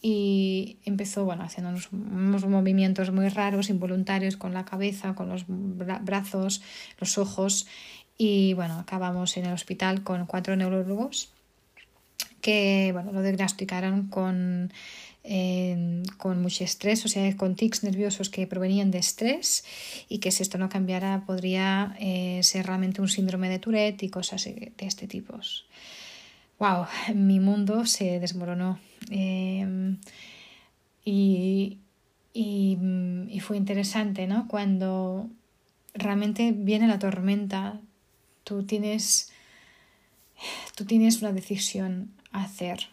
y 0.03 0.79
empezó 0.85 1.25
bueno, 1.25 1.45
haciendo 1.45 1.71
unos, 1.71 2.45
movimientos 2.47 3.13
muy 3.13 3.29
raros, 3.29 3.71
involuntarios 3.71 4.37
con 4.37 4.53
la 4.53 4.65
cabeza, 4.65 5.15
con 5.15 5.29
los 5.29 5.45
brazos, 5.47 6.63
los 6.99 7.19
ojos 7.19 7.67
y 8.19 8.55
bueno, 8.55 8.79
acabamos 8.79 9.37
en 9.37 9.47
el 9.47 9.53
hospital 9.53 10.03
con 10.03 10.27
cuatro 10.27 10.57
neurólogos 10.57 11.31
que 12.41 12.91
bueno, 12.93 13.13
lo 13.13 13.23
diagnosticaron 13.23 14.09
con, 14.09 14.71
con 16.19 16.43
mucho 16.43 16.65
estrés, 16.65 17.05
o 17.07 17.09
sea, 17.09 17.35
con 17.37 17.55
tics 17.57 17.83
nerviosos 17.83 18.29
que 18.29 18.47
provenían 18.47 18.91
de 18.91 18.99
estrés 18.99 19.65
y 20.09 20.19
que 20.19 20.31
si 20.31 20.43
esto 20.43 20.59
no 20.59 20.69
cambiara 20.69 21.25
podría 21.27 21.97
eh, 21.99 22.41
ser 22.43 22.67
realmente 22.67 23.01
un 23.01 23.09
síndrome 23.09 23.49
de 23.49 23.59
Tourette 23.59 24.03
y 24.03 24.11
cosas 24.11 24.45
de 24.45 24.73
este 24.79 25.07
tipo. 25.07 25.41
¡Wow! 26.59 26.87
Mi 27.15 27.41
mundo 27.41 27.87
se 27.87 28.21
desmoronó. 28.21 28.79
Em, 29.11 29.99
y, 31.05 31.79
y, 32.33 32.79
y, 33.29 33.41
fue 33.41 33.57
interesante, 33.57 34.27
¿no? 34.27 34.47
Cuando 34.49 35.29
realmente 35.95 36.53
viene 36.53 36.87
la 36.87 36.99
tormenta, 36.99 37.81
tú 38.45 38.65
tienes, 38.65 39.33
tú 40.77 40.85
tienes 40.85 41.23
una 41.23 41.33
decisión 41.33 42.13
a 42.31 42.45
hacer. 42.45 42.89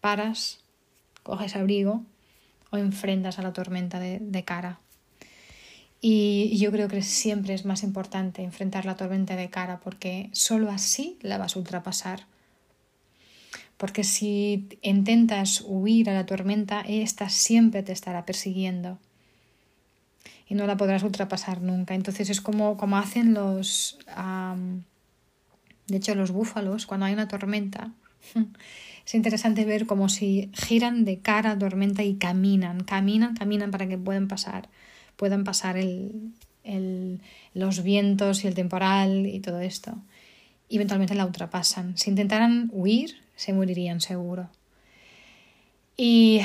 Paras, 0.00 0.60
coges 1.26 1.56
abrigo 1.56 2.04
o 2.70 2.78
enfrentas 2.78 3.38
a 3.38 3.42
la 3.42 3.52
tormenta 3.52 4.00
de, 4.00 4.18
de 4.20 4.44
cara. 4.44 4.80
Y 6.00 6.56
yo 6.58 6.70
creo 6.70 6.88
que 6.88 7.02
siempre 7.02 7.54
es 7.54 7.64
más 7.64 7.82
importante 7.82 8.42
enfrentar 8.42 8.84
la 8.84 8.96
tormenta 8.96 9.34
de 9.34 9.50
cara 9.50 9.80
porque 9.80 10.30
solo 10.32 10.70
así 10.70 11.18
la 11.22 11.38
vas 11.38 11.56
a 11.56 11.58
ultrapasar 11.58 12.26
porque 13.76 14.04
si 14.04 14.68
intentas 14.82 15.62
huir 15.66 16.08
a 16.08 16.14
la 16.14 16.26
tormenta, 16.26 16.80
esta 16.80 17.28
siempre 17.28 17.82
te 17.82 17.92
estará 17.92 18.24
persiguiendo 18.24 18.98
y 20.48 20.54
no 20.54 20.66
la 20.66 20.76
podrás 20.76 21.02
ultrapasar 21.02 21.60
nunca. 21.60 21.94
Entonces 21.94 22.30
es 22.30 22.40
como, 22.40 22.76
como 22.76 22.96
hacen 22.96 23.34
los, 23.34 23.98
de 25.88 25.96
hecho 25.96 26.14
los 26.14 26.30
búfalos 26.30 26.86
cuando 26.86 27.06
hay 27.06 27.12
una 27.12 27.28
tormenta. 27.28 27.92
Es 29.06 29.14
interesante 29.14 29.64
ver 29.64 29.86
como 29.86 30.08
si 30.08 30.50
giran 30.52 31.04
de 31.04 31.20
cara 31.20 31.52
a 31.52 31.58
tormenta 31.58 32.02
y 32.02 32.16
caminan, 32.16 32.82
caminan, 32.82 33.36
caminan 33.36 33.70
para 33.70 33.86
que 33.86 33.96
puedan 33.96 34.26
pasar, 34.26 34.68
puedan 35.16 35.44
pasar 35.44 35.76
el, 35.76 36.32
el, 36.64 37.20
los 37.54 37.84
vientos 37.84 38.44
y 38.44 38.48
el 38.48 38.54
temporal 38.54 39.26
y 39.26 39.38
todo 39.38 39.60
esto. 39.60 39.96
Eventualmente 40.68 41.14
la 41.14 41.24
ultrapasan. 41.24 41.96
Si 41.96 42.10
intentaran 42.10 42.68
huir, 42.72 43.14
se 43.36 43.52
morirían 43.52 44.00
seguro. 44.00 44.50
Y 45.96 46.40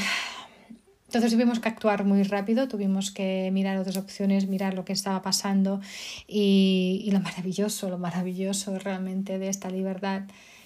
entonces 1.08 1.32
tuvimos 1.32 1.60
que 1.60 1.68
actuar 1.68 2.06
muy 2.06 2.22
rápido, 2.22 2.68
tuvimos 2.68 3.10
que 3.10 3.50
mirar 3.52 3.78
otras 3.78 3.98
opciones, 3.98 4.48
mirar 4.48 4.76
lo 4.76 4.86
que 4.86 4.94
estaba 4.94 5.24
pasando 5.24 5.82
y, 6.28 7.02
y, 7.04 7.10
lo 7.10 7.20
maravilloso, 7.22 7.90
lo 7.90 7.98
maravilloso 7.98 8.78
realmente 8.78 9.40
de 9.40 9.50
esta 9.50 9.72
libertad 9.72 10.22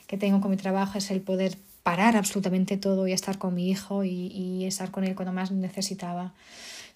que 0.07 0.17
tengo 0.17 0.41
con 0.41 0.51
mi 0.51 0.57
trabajo 0.57 0.97
es 0.97 1.09
el 1.09 1.21
poder 1.21 1.57
parar 1.85 2.17
absolutamente 2.17 2.77
todo 2.77 3.07
y 3.07 3.11
estar 3.11 3.37
con 3.37 3.53
mi 3.53 3.69
hijo 3.69 4.03
y, 4.03 4.09
y 4.09 4.65
estar 4.65 4.89
con 4.89 5.03
él 5.03 5.13
cuando 5.13 5.33
más 5.33 5.51
necesitaba. 5.51 6.33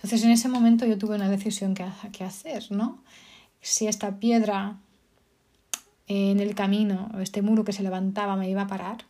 Entonces 0.02 0.24
en 0.24 0.32
ese 0.32 0.50
momento 0.50 0.88
yo 0.88 0.98
tuve 0.98 1.16
una 1.16 1.30
decisión 1.30 1.76
que, 1.76 2.24
hacer, 2.24 2.72
¿no? 2.72 3.04
Si 3.62 3.86
esta 3.86 4.18
piedra 4.18 4.78
en 6.08 6.40
el 6.40 6.56
camino, 6.56 7.12
este 7.22 7.44
muro 7.44 7.64
que 7.64 7.72
se 7.72 7.84
levantaba 7.84 8.36
me 8.36 8.50
iba 8.50 8.64
a 8.64 8.68
parar, 8.68 9.06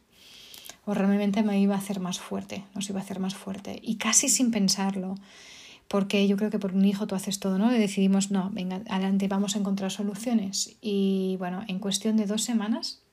o 0.86 0.94
realmente 0.94 1.44
me 1.44 1.62
iba 1.62 1.76
a 1.76 1.78
hacer 1.78 2.02
más 2.02 2.20
fuerte, 2.20 2.66
nos 2.76 2.90
iba 2.90 3.00
a 3.00 3.04
hacer 3.04 3.22
más 3.22 3.36
fuerte. 3.36 3.80
Y 3.82 3.96
casi 3.96 4.28
sin 4.28 4.52
pensarlo, 4.52 5.16
porque 5.88 6.28
yo 6.28 6.36
creo 6.36 6.50
que 6.50 6.60
por 6.60 6.74
un 6.74 6.84
hijo 6.84 7.08
tú 7.08 7.16
haces 7.16 7.40
todo, 7.40 7.58
¿no? 7.58 7.72
Le 7.72 7.80
decidimos, 7.80 8.32
no, 8.32 8.50
venga, 8.52 8.82
adelante, 8.90 9.30
vamos 9.30 9.56
a 9.56 9.60
encontrar 9.60 9.92
soluciones. 9.92 10.76
Y 10.82 11.38
bueno, 11.38 11.64
en 11.70 11.80
cuestión 11.80 12.18
de 12.18 12.26
dos 12.26 12.44
semanas 12.44 13.04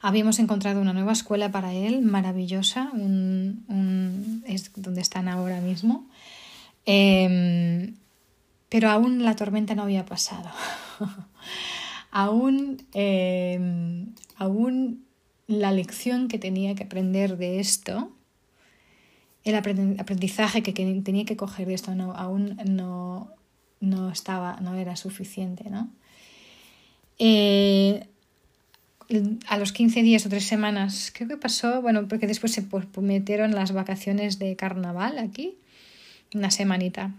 habíamos 0.00 0.38
encontrado 0.38 0.80
una 0.80 0.92
nueva 0.92 1.12
escuela 1.12 1.50
para 1.50 1.72
él, 1.72 2.02
maravillosa, 2.02 2.90
un, 2.92 4.42
es 4.46 4.70
donde 4.76 5.00
están 5.00 5.28
ahora 5.28 5.60
mismo. 5.60 6.06
Em, 6.84 7.94
pero 8.68 8.90
aún 8.90 9.24
la 9.24 9.36
tormenta 9.36 9.74
no 9.74 9.82
había 9.82 10.04
pasado. 10.04 10.50
aún, 12.10 12.82
em, 12.92 14.14
aún 14.36 15.04
la 15.46 15.72
lección 15.72 16.28
que 16.28 16.38
tenía 16.38 16.74
que 16.74 16.84
aprender 16.84 17.36
de 17.36 17.60
esto, 17.60 18.12
el 19.44 19.54
aprendizaje 19.54 20.62
que 20.62 20.72
tenía 20.72 21.24
que 21.24 21.36
coger 21.36 21.68
de 21.68 21.74
esto 21.74 21.92
aún 22.16 22.58
no, 22.66 23.30
no, 23.80 24.10
estaba, 24.10 24.58
no 24.60 24.74
era 24.74 24.96
suficiente. 24.96 25.70
¿no? 25.70 25.88
Eh, 27.18 28.08
a 29.48 29.58
los 29.58 29.72
15 29.72 30.02
días 30.02 30.26
o 30.26 30.28
tres 30.28 30.44
semanas, 30.44 31.12
creo 31.14 31.28
que 31.28 31.36
pasó, 31.36 31.80
bueno, 31.80 32.08
porque 32.08 32.26
después 32.26 32.52
se 32.52 32.64
metieron 33.00 33.54
las 33.54 33.72
vacaciones 33.72 34.38
de 34.38 34.56
carnaval 34.56 35.18
aquí, 35.18 35.56
una 36.34 36.50
semanita. 36.50 37.12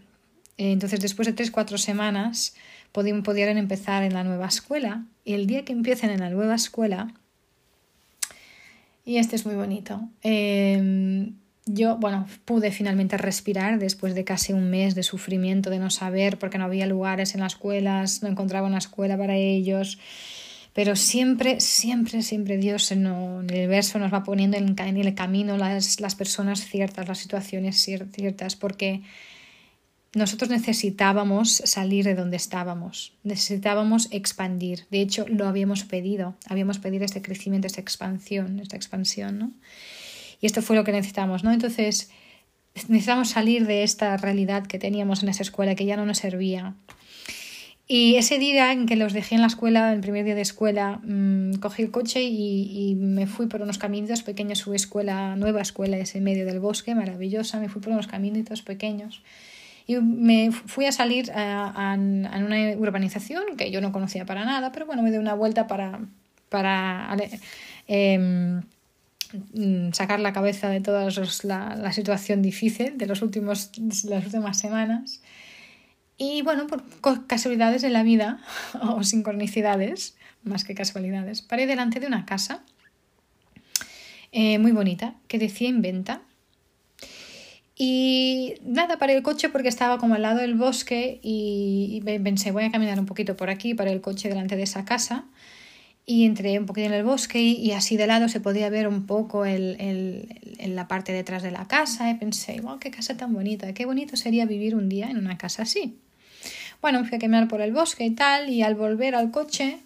Entonces, 0.58 1.00
después 1.00 1.27
de 1.27 1.34
tres, 1.34 1.51
cuatro 1.51 1.77
semanas, 1.77 2.56
pudieron 2.91 3.58
empezar 3.58 4.03
en 4.03 4.13
la 4.13 4.24
nueva 4.24 4.48
escuela. 4.48 5.06
Y 5.24 5.34
el 5.34 5.46
día 5.46 5.63
que 5.63 5.74
empiecen 5.74 6.10
en 6.10 6.20
la 6.20 6.29
nueva 6.29 6.56
escuela, 6.56 7.13
y 9.06 9.17
este 9.17 9.36
es 9.36 9.46
muy 9.46 9.56
bonito. 9.56 10.01
Em, 10.24 11.36
yo, 11.65 11.98
bueno, 11.98 12.27
pude 12.44 12.72
finalmente 12.72 13.17
respirar 13.17 13.79
después 13.79 14.15
de 14.15 14.24
casi 14.24 14.51
un 14.51 14.70
mes 14.70 14.96
de 14.96 15.03
sufrimiento, 15.03 15.70
de 15.70 15.79
no 15.79 15.89
saber, 15.89 16.39
porque 16.39 16.58
no 16.58 16.65
había 16.65 16.88
lugares 16.88 17.34
en 17.34 17.41
las 17.41 17.53
escuelas, 17.53 18.24
no 18.24 18.29
encontraba 18.29 18.67
una 18.67 18.79
escuela 18.79 19.17
para 19.17 19.36
ellos. 19.36 20.00
Pero 20.77 20.96
siempre, 20.96 21.60
siempre, 21.60 22.22
siempre 22.22 22.55
Dios 22.57 22.91
en 22.91 23.07
el 23.50 23.67
verso 23.67 23.98
nos 23.98 24.13
va 24.13 24.24
poniendo 24.24 24.57
en 24.57 24.77
el 24.77 25.15
camino 25.15 25.57
las, 25.57 26.00
las 26.00 26.13
personas 26.13 26.67
ciertas, 26.67 27.07
las 27.07 27.17
situaciones 27.17 27.81
ciertas, 27.81 28.55
porque 28.55 29.01
nosotros 30.13 30.51
necesitábamos 30.51 31.51
salir 31.65 32.05
de 32.05 32.13
donde 32.13 32.38
estábamos, 32.38 33.13
necesitábamos 33.24 34.07
expandir. 34.12 34.86
De 34.91 35.01
hecho, 35.01 35.25
lo 35.27 35.48
habíamos 35.48 35.84
pedido, 35.84 36.36
habíamos 36.48 36.77
pedido 36.77 37.05
este 37.05 37.24
crecimiento, 37.24 37.65
esta 37.65 37.81
expansión, 37.81 38.60
esta 38.60 38.75
expansión, 38.75 39.39
¿no? 39.39 39.51
Y 40.41 40.46
esto 40.46 40.62
fue 40.62 40.75
lo 40.75 40.84
que 40.84 40.91
necesitamos, 40.91 41.43
¿no? 41.43 41.51
Entonces, 41.51 42.12
necesitamos 42.88 43.31
salir 43.31 43.65
de 43.65 43.81
esta 43.81 44.15
realidad 44.17 44.67
que 44.67 44.77
teníamos 44.77 45.24
en 45.24 45.29
esa 45.29 45.41
escuela 45.41 45.74
que 45.74 45.86
ya 45.86 45.98
no 45.98 46.05
nos 46.05 46.19
servía. 46.19 46.75
Y 47.89 48.15
ese 48.15 48.38
día 48.38 48.74
en 48.74 48.86
que 48.86 48.98
los 48.98 49.13
dejé 49.13 49.36
en 49.36 49.41
la 49.41 49.48
escuela, 49.48 49.94
el 49.94 50.01
primer 50.01 50.25
día 50.25 50.36
de 50.36 50.41
escuela, 50.41 51.00
mmm, 51.03 51.53
cogí 51.53 51.84
el 51.84 51.91
coche 51.91 52.22
y, 52.24 52.91
y, 52.91 52.96
me 52.96 53.27
fui 53.27 53.48
por 53.48 53.62
unos 53.62 53.77
caminitos 53.77 54.24
pequeños, 54.24 54.60
su 54.60 54.74
escuela, 54.74 55.36
nueva 55.38 55.62
escuela, 55.62 55.98
ese 55.98 56.20
medio 56.20 56.46
del 56.46 56.60
bosque, 56.60 56.96
maravillosa, 56.96 57.60
me 57.60 57.70
fui 57.70 57.82
por 57.82 57.94
unos 57.94 58.08
caminitos 58.08 58.62
pequeños 58.62 59.22
y 59.88 59.96
me 59.96 60.51
fui 60.51 60.86
a 60.86 60.91
salir 60.91 61.32
a, 61.34 61.96
una 61.98 62.72
urbanización 62.77 63.56
que 63.56 63.72
yo 63.72 63.79
no 63.79 63.94
conocía 63.94 64.25
para 64.25 64.44
nada, 64.44 64.74
pero 64.74 64.86
bueno, 64.86 65.01
me 65.01 65.12
di 65.12 65.17
una 65.17 65.34
vuelta 65.34 65.65
para, 65.65 66.01
para 66.50 67.15
em, 67.88 68.62
sacar 69.94 70.20
la 70.20 70.34
cabeza 70.34 70.67
de 70.67 70.82
toda 70.82 71.08
la, 71.44 71.75
la, 71.77 71.91
situación 71.94 72.41
difícil 72.41 72.98
de, 72.98 73.06
los 73.06 73.22
últimos, 73.22 73.72
las 74.03 74.25
últimas 74.25 74.60
semanas. 74.60 75.22
Y 76.17 76.41
bueno, 76.41 76.67
por 76.67 76.83
casualidades 77.27 77.81
de 77.81 77.89
la 77.89 78.03
vida, 78.03 78.41
o 78.81 79.03
sincronicidades, 79.03 80.15
más 80.43 80.63
que 80.63 80.75
casualidades, 80.75 81.41
paré 81.41 81.67
delante 81.67 82.00
de 82.00 82.07
una 82.07 82.25
casa 82.25 82.63
eh, 84.31 84.59
muy 84.59 84.71
bonita 84.71 85.15
que 85.27 85.39
decía 85.39 85.69
en 85.69 85.81
venta 85.81 86.21
y 87.79 88.55
nada, 88.65 88.97
paré 88.97 89.15
el 89.15 89.21
coche 89.21 89.50
porque 89.50 89.67
estaba 89.67 90.00
como 90.00 90.15
al 90.15 90.24
lado 90.24 90.39
del 90.39 90.55
bosque 90.55 91.19
y, 91.21 92.01
pensé, 92.24 92.51
voy 92.51 92.63
a 92.63 92.71
caminar 92.71 93.00
un 93.00 93.05
poquito 93.05 93.38
por 93.38 93.51
aquí, 93.51 93.75
para 93.75 93.91
el 93.91 94.01
coche 94.01 94.29
delante 94.29 94.55
de 94.55 94.63
esa 94.63 94.83
casa. 94.83 95.25
Y 96.03 96.25
entré 96.25 96.57
un 96.57 96.65
poquito 96.65 96.88
en 96.88 96.93
el 96.93 97.03
bosque 97.03 97.39
y, 97.41 97.71
así 97.74 97.95
de 97.97 98.07
lado 98.07 98.29
se 98.29 98.39
podía 98.39 98.69
ver 98.69 98.88
un 98.88 99.05
poco 99.05 99.45
el, 99.45 99.75
el, 99.79 100.75
la 100.75 100.88
parte 100.88 101.12
detrás 101.12 101.43
de 101.43 101.51
la 101.51 101.67
casa. 101.67 102.09
Y 102.09 102.15
pensé, 102.15 102.59
wow, 102.62 102.79
qué 102.79 102.89
casa 102.89 103.15
tan 103.15 103.31
bonita, 103.33 103.71
qué 103.74 103.86
bonito 103.86 104.17
sería 104.17 104.45
vivir 104.47 104.74
un 104.74 104.89
día 104.89 105.12
en 105.12 105.17
una 105.17 105.38
casa 105.38 105.63
así. 105.63 106.00
Bueno, 106.81 107.03
fui 107.05 107.17
a 107.17 107.19
caminar 107.19 107.48
por 107.48 107.62
el 107.62 107.74
bosque 107.74 108.05
y 108.05 108.12
tal, 108.12 108.50
y 108.50 108.62
al 108.62 108.75
volver 108.75 109.15
al 109.15 109.31
coche 109.31 109.79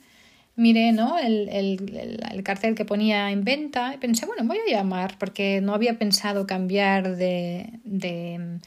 miré 0.56 0.92
¿no? 0.92 1.18
el, 1.18 1.50
el, 1.50 2.22
el, 2.32 2.44
cartel 2.44 2.76
que 2.76 2.86
ponía 2.86 3.32
en 3.32 3.44
venta 3.44 3.94
y 3.94 3.98
pensé, 3.98 4.26
bueno, 4.26 4.44
voy 4.46 4.58
a 4.58 4.72
llamar 4.72 5.18
porque 5.18 5.62
no 5.62 5.74
había 5.74 5.98
pensado 5.98 6.46
cambiar 6.46 7.16
de, 7.16 7.80
de, 7.84 8.60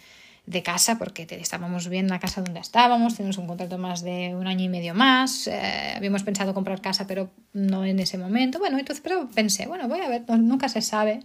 de 0.47 0.63
casa 0.63 0.99
porque 0.99 1.27
estábamos 1.31 1.89
bien 1.89 2.07
en 2.07 2.11
la 2.11 2.19
casa 2.19 2.43
donde 2.43 2.61
estábamos, 2.61 3.17
tenemos 3.17 3.39
un 3.39 3.47
contrato 3.47 3.79
más 3.79 4.03
de 4.03 4.35
un 4.35 4.47
año 4.47 4.65
y 4.65 4.69
medio 4.69 4.95
más, 4.95 5.47
eh, 5.47 5.93
habíamos 5.95 6.23
pensado 6.23 6.55
comprar 6.55 6.81
casa 6.81 7.07
pero 7.07 7.31
no 7.53 7.85
en 7.85 8.01
ese 8.01 8.19
momento, 8.19 8.59
bueno, 8.59 8.79
entonces 8.79 9.03
pero 9.03 9.29
pensé, 9.31 9.67
bueno, 9.67 9.87
voy 9.87 10.01
a 10.01 10.09
ver, 10.09 10.23
nunca 10.29 10.69
se 10.69 10.81
sabe. 10.81 11.21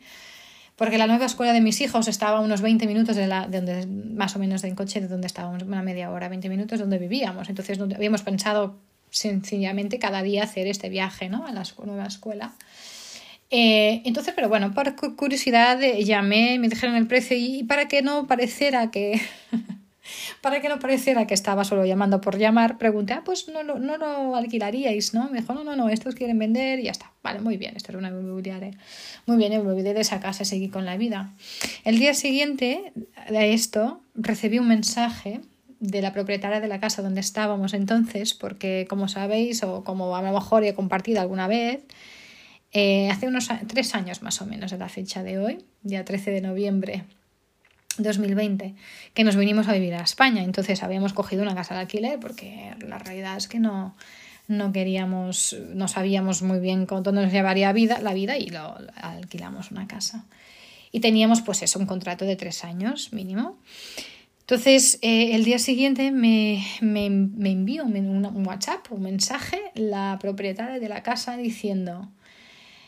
Porque 0.79 0.97
la 0.97 1.07
nueva 1.07 1.25
escuela 1.25 1.51
de 1.51 1.59
mis 1.59 1.81
hijos 1.81 2.07
estaba 2.07 2.37
a 2.37 2.41
unos 2.41 2.61
20 2.61 2.87
minutos 2.87 3.17
de, 3.17 3.27
la, 3.27 3.47
de 3.47 3.59
donde, 3.59 3.85
más 3.85 4.37
o 4.37 4.39
menos 4.39 4.63
en 4.63 4.75
coche, 4.75 5.01
de 5.01 5.09
donde 5.09 5.27
estábamos, 5.27 5.61
una 5.63 5.81
media 5.81 6.09
hora, 6.09 6.29
20 6.29 6.47
minutos 6.47 6.79
donde 6.79 6.97
vivíamos. 6.97 7.49
Entonces 7.49 7.77
habíamos 7.81 8.21
pensado 8.21 8.77
sencillamente 9.09 9.99
cada 9.99 10.23
día 10.23 10.43
hacer 10.43 10.67
este 10.67 10.87
viaje 10.87 11.27
¿no? 11.27 11.45
a 11.45 11.51
la 11.51 11.63
nueva 11.85 12.05
escuela. 12.05 12.53
Eh, 13.51 14.01
entonces, 14.05 14.33
pero 14.33 14.47
bueno, 14.47 14.73
por 14.73 14.95
curiosidad 15.17 15.83
eh, 15.83 16.05
llamé, 16.05 16.57
me 16.59 16.69
dijeron 16.69 16.95
el 16.95 17.07
precio 17.07 17.35
y 17.35 17.63
para 17.63 17.89
que 17.89 18.01
no 18.01 18.25
pareciera 18.25 18.89
que... 18.89 19.19
para 20.41 20.61
que 20.61 20.69
no 20.69 20.79
pareciera 20.79 21.27
que 21.27 21.33
estaba 21.33 21.63
solo 21.63 21.85
llamando 21.85 22.21
por 22.21 22.37
llamar, 22.37 22.77
pregunté, 22.77 23.13
ah, 23.13 23.23
pues 23.25 23.47
no, 23.47 23.63
no, 23.63 23.77
no 23.77 23.97
lo 23.97 24.35
alquilaríais, 24.35 25.13
¿no? 25.13 25.29
Me 25.29 25.41
dijo, 25.41 25.53
no, 25.53 25.63
no, 25.63 25.75
no, 25.75 25.89
estos 25.89 26.15
quieren 26.15 26.39
vender 26.39 26.79
y 26.79 26.83
ya 26.83 26.91
está. 26.91 27.11
Vale, 27.23 27.39
muy 27.39 27.57
bien, 27.57 27.75
esto 27.75 27.91
era 27.91 27.99
una 27.99 28.09
inmobiliaria. 28.09 28.71
Muy 29.25 29.37
bien, 29.37 29.51
me 29.51 29.71
olvidé 29.71 29.93
de 29.93 30.01
esa 30.01 30.19
casa 30.19 30.45
seguí 30.45 30.69
con 30.69 30.85
la 30.85 30.97
vida. 30.97 31.33
El 31.83 31.99
día 31.99 32.13
siguiente 32.13 32.93
de 33.29 33.53
esto, 33.53 34.01
recibí 34.15 34.59
un 34.59 34.67
mensaje 34.67 35.41
de 35.79 36.01
la 36.01 36.13
propietaria 36.13 36.59
de 36.59 36.67
la 36.67 36.79
casa 36.79 37.01
donde 37.01 37.21
estábamos 37.21 37.73
entonces, 37.73 38.33
porque 38.33 38.85
como 38.89 39.07
sabéis, 39.07 39.63
o 39.63 39.83
como 39.83 40.15
a 40.15 40.21
lo 40.21 40.33
mejor 40.33 40.63
he 40.63 40.73
compartido 40.73 41.21
alguna 41.21 41.47
vez, 41.47 41.83
eh, 42.71 43.09
hace 43.09 43.27
unos 43.27 43.49
tres 43.67 43.95
años 43.95 44.21
más 44.21 44.41
o 44.41 44.45
menos 44.45 44.71
de 44.71 44.77
la 44.77 44.89
fecha 44.89 45.23
de 45.23 45.39
hoy, 45.39 45.65
día 45.81 46.05
13 46.05 46.31
de 46.31 46.41
noviembre 46.41 47.03
2020, 48.03 48.75
que 49.13 49.23
nos 49.23 49.35
vinimos 49.35 49.67
a 49.67 49.73
vivir 49.73 49.93
a 49.95 50.01
España. 50.01 50.43
Entonces 50.43 50.83
habíamos 50.83 51.13
cogido 51.13 51.43
una 51.43 51.55
casa 51.55 51.73
de 51.75 51.81
alquiler 51.81 52.19
porque 52.19 52.73
la 52.79 52.99
realidad 52.99 53.37
es 53.37 53.47
que 53.47 53.59
no, 53.59 53.95
no 54.47 54.71
queríamos, 54.71 55.55
no 55.73 55.87
sabíamos 55.87 56.41
muy 56.41 56.59
bien 56.59 56.85
dónde 56.85 57.11
nos 57.11 57.31
llevaría 57.31 57.71
vida, 57.71 57.99
la 58.01 58.13
vida 58.13 58.37
y 58.37 58.47
lo 58.49 58.77
alquilamos 58.95 59.71
una 59.71 59.87
casa. 59.87 60.25
Y 60.91 61.01
teníamos 61.01 61.41
pues 61.41 61.61
eso, 61.61 61.77
un 61.79 61.85
contrato 61.85 62.25
de 62.25 62.35
tres 62.35 62.63
años 62.63 63.13
mínimo. 63.13 63.59
Entonces, 64.41 64.97
eh, 65.03 65.35
el 65.35 65.43
día 65.43 65.59
siguiente 65.59 66.11
me, 66.11 66.65
me, 66.81 67.11
me 67.11 67.51
envió 67.51 67.85
un, 67.85 67.95
un 67.95 68.47
WhatsApp, 68.47 68.91
un 68.91 69.03
mensaje, 69.03 69.61
la 69.75 70.17
propietaria 70.19 70.79
de 70.79 70.89
la 70.89 71.03
casa 71.03 71.37
diciendo, 71.37 72.09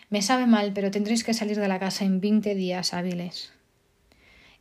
me 0.09 0.23
sabe 0.23 0.47
mal, 0.47 0.71
pero 0.73 0.89
tendréis 0.89 1.23
que 1.23 1.35
salir 1.35 1.59
de 1.59 1.67
la 1.67 1.77
casa 1.77 2.03
en 2.03 2.19
20 2.19 2.55
días 2.55 2.95
hábiles. 2.95 3.51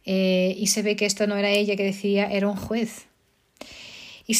Eh, 0.05 0.55
y 0.59 0.69
se 0.69 0.83
ve 0.83 0.97
que 0.97 1.07
esto 1.07 1.27
no 1.27 1.37
era 1.37 1.51
ella 1.51 1.77
que 1.77 1.85
decía, 1.85 2.27
era 2.31 2.49
un 2.49 2.57
juez. 2.57 3.07
Y, 4.27 4.37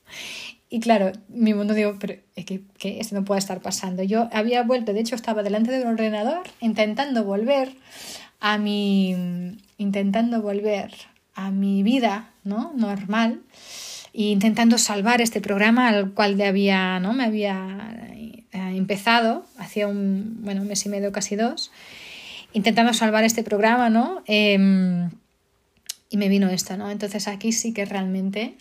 y 0.70 0.80
claro, 0.80 1.12
mi 1.28 1.54
mundo 1.54 1.74
digo, 1.74 1.96
pero 1.98 2.14
¿qué, 2.34 2.62
¿qué? 2.78 3.00
Esto 3.00 3.14
no 3.14 3.24
puede 3.24 3.38
estar 3.38 3.60
pasando. 3.60 4.02
Yo 4.02 4.28
había 4.32 4.62
vuelto, 4.62 4.92
de 4.92 5.00
hecho 5.00 5.14
estaba 5.14 5.42
delante 5.42 5.72
del 5.72 5.86
ordenador 5.86 6.42
intentando 6.60 7.24
volver 7.24 7.72
a 8.40 8.58
mi, 8.58 9.56
intentando 9.78 10.42
volver 10.42 10.92
a 11.34 11.50
mi 11.50 11.82
vida, 11.82 12.30
¿no? 12.44 12.72
Normal 12.76 13.42
e 14.16 14.30
intentando 14.32 14.78
salvar 14.78 15.20
este 15.20 15.42
programa 15.42 15.88
al 15.88 16.12
cual 16.12 16.40
había, 16.40 16.98
¿no? 17.00 17.12
me 17.12 17.24
había 17.24 17.92
eh, 18.14 18.40
empezado, 18.52 19.44
hacía 19.58 19.86
un, 19.86 20.38
bueno, 20.40 20.62
un 20.62 20.68
mes 20.68 20.86
y 20.86 20.88
medio, 20.88 21.12
casi 21.12 21.36
dos, 21.36 21.70
intentando 22.56 22.94
salvar 22.94 23.22
este 23.22 23.42
programa, 23.42 23.90
¿no? 23.90 24.22
Em, 24.24 25.10
y 26.08 26.16
me 26.16 26.30
vino 26.30 26.48
esto, 26.48 26.78
¿no? 26.78 26.90
Entonces 26.90 27.28
aquí 27.28 27.52
sí 27.52 27.74
que 27.74 27.84
realmente 27.84 28.56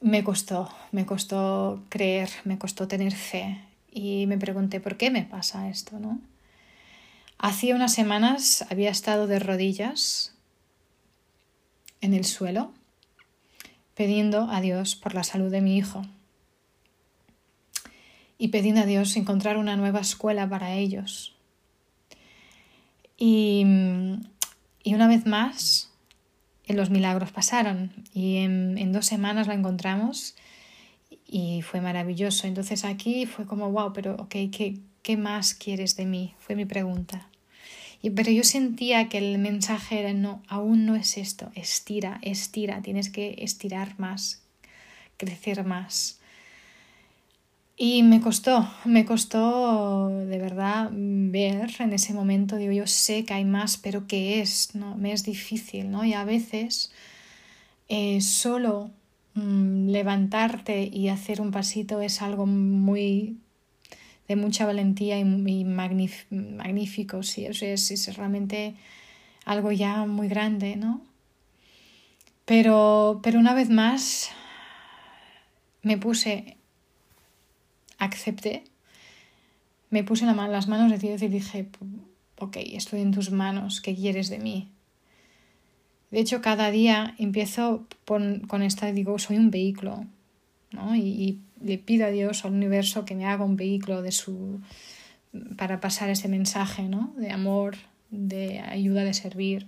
me 0.00 0.24
costó, 0.24 0.68
me 0.90 1.06
costó 1.06 1.84
creer, 1.88 2.28
me 2.42 2.58
costó 2.58 2.88
tener 2.88 3.14
fe 3.14 3.60
y 3.92 4.26
me 4.26 4.38
pregunté 4.38 4.80
por 4.80 4.96
qué 4.96 5.08
me 5.08 5.22
pasa 5.22 5.68
esto, 5.68 6.00
¿no? 6.00 6.18
Hacía 7.38 7.76
unas 7.76 7.94
semanas 7.94 8.66
había 8.68 8.90
estado 8.90 9.28
de 9.28 9.38
rodillas 9.38 10.34
en 12.00 12.12
el 12.12 12.24
suelo 12.24 12.72
pidiendo 13.94 14.50
a 14.50 14.60
Dios 14.60 14.96
por 14.96 15.14
la 15.14 15.22
salud 15.22 15.52
de 15.52 15.60
mi 15.60 15.76
hijo 15.76 16.04
y 18.36 18.48
pidiendo 18.48 18.80
a 18.80 18.86
Dios 18.86 19.16
encontrar 19.16 19.58
una 19.58 19.76
nueva 19.76 20.00
escuela 20.00 20.48
para 20.48 20.74
ellos. 20.74 21.37
Y, 23.18 23.66
y 24.84 24.94
una 24.94 25.08
vez 25.08 25.26
más, 25.26 25.90
los 26.68 26.90
milagros 26.90 27.32
pasaron 27.32 27.92
y 28.14 28.36
en, 28.36 28.78
en, 28.78 28.92
dos 28.92 29.06
semanas 29.06 29.46
la 29.48 29.54
encontramos 29.54 30.36
y 31.26 31.62
fue 31.62 31.80
maravilloso. 31.80 32.46
Entonces 32.46 32.84
aquí 32.84 33.26
fue 33.26 33.46
como, 33.46 33.70
wow, 33.70 33.92
pero 33.92 34.14
ok, 34.14 34.30
¿qué, 34.52 34.78
qué 35.02 35.16
más 35.16 35.54
quieres 35.54 35.96
de 35.96 36.06
mí? 36.06 36.34
Fue 36.38 36.54
mi 36.54 36.64
pregunta. 36.64 37.28
Y, 38.00 38.10
pero 38.10 38.30
yo 38.30 38.44
sentía 38.44 39.08
que 39.08 39.18
el 39.18 39.38
mensaje 39.38 40.00
era, 40.00 40.12
no, 40.12 40.42
aún 40.46 40.86
no 40.86 40.94
es 40.94 41.18
esto, 41.18 41.50
estira, 41.54 42.20
estira, 42.22 42.80
tienes 42.80 43.10
que 43.10 43.34
estirar 43.38 43.98
más, 43.98 44.42
crecer 45.16 45.64
más. 45.64 46.20
Y 47.80 48.02
me 48.02 48.20
costó, 48.20 48.68
me 48.84 49.04
costó 49.04 50.08
de 50.08 50.38
verdad 50.38 50.90
ver 50.92 51.70
en 51.78 51.92
ese 51.92 52.12
momento, 52.12 52.56
digo, 52.56 52.72
yo 52.72 52.88
sé 52.88 53.24
que 53.24 53.34
hay 53.34 53.44
más, 53.44 53.76
pero 53.76 54.08
¿qué 54.08 54.40
es? 54.40 54.74
¿no? 54.74 54.96
Me 54.96 55.12
es 55.12 55.22
difícil, 55.22 55.88
¿no? 55.88 56.04
Y 56.04 56.12
a 56.12 56.24
veces 56.24 56.90
eh, 57.88 58.20
solo 58.20 58.90
mm, 59.34 59.90
levantarte 59.90 60.90
y 60.92 61.08
hacer 61.08 61.40
un 61.40 61.52
pasito 61.52 62.00
es 62.00 62.20
algo 62.20 62.46
muy 62.46 63.36
de 64.26 64.34
mucha 64.34 64.66
valentía 64.66 65.18
y, 65.20 65.24
magnífico, 65.64 67.22
sí, 67.22 67.46
es, 67.46 67.62
es, 67.62 68.16
realmente 68.16 68.74
algo 69.44 69.70
ya 69.70 70.04
muy 70.04 70.26
grande, 70.26 70.74
¿no? 70.74 71.00
Pero, 72.44 73.20
pero 73.22 73.38
una 73.38 73.54
vez 73.54 73.70
más 73.70 74.30
me 75.82 75.96
puse, 75.96 76.57
acepté, 77.98 78.64
me 79.90 80.04
puse 80.04 80.26
la 80.26 80.48
las 80.48 80.68
manos 80.68 80.90
de 80.90 80.98
Dios 80.98 81.22
y 81.22 81.28
dije, 81.28 81.68
ok, 82.38 82.56
estoy 82.72 83.00
en 83.00 83.12
tus 83.12 83.30
manos, 83.30 83.80
¿qué 83.80 83.94
quieres 83.94 84.28
de 84.28 84.38
mí? 84.38 84.70
De 86.10 86.20
hecho, 86.20 86.40
cada 86.40 86.70
día 86.70 87.14
empiezo 87.18 87.86
con, 88.06 88.62
esta, 88.62 88.92
digo, 88.92 89.18
soy 89.18 89.36
un 89.36 89.50
vehículo, 89.50 90.06
¿no? 90.72 90.96
y 90.96 91.40
le 91.60 91.78
pido 91.78 92.06
a 92.06 92.10
Dios, 92.10 92.44
al 92.44 92.52
universo, 92.52 93.04
que 93.04 93.14
me 93.14 93.26
haga 93.26 93.44
un 93.44 93.56
vehículo 93.56 94.02
de 94.02 94.12
su, 94.12 94.60
para 95.56 95.80
pasar 95.80 96.10
ese 96.10 96.28
mensaje 96.28 96.82
¿no? 96.84 97.12
de 97.16 97.30
amor, 97.30 97.76
de 98.10 98.60
ayuda, 98.60 99.04
de 99.04 99.14
servir. 99.14 99.66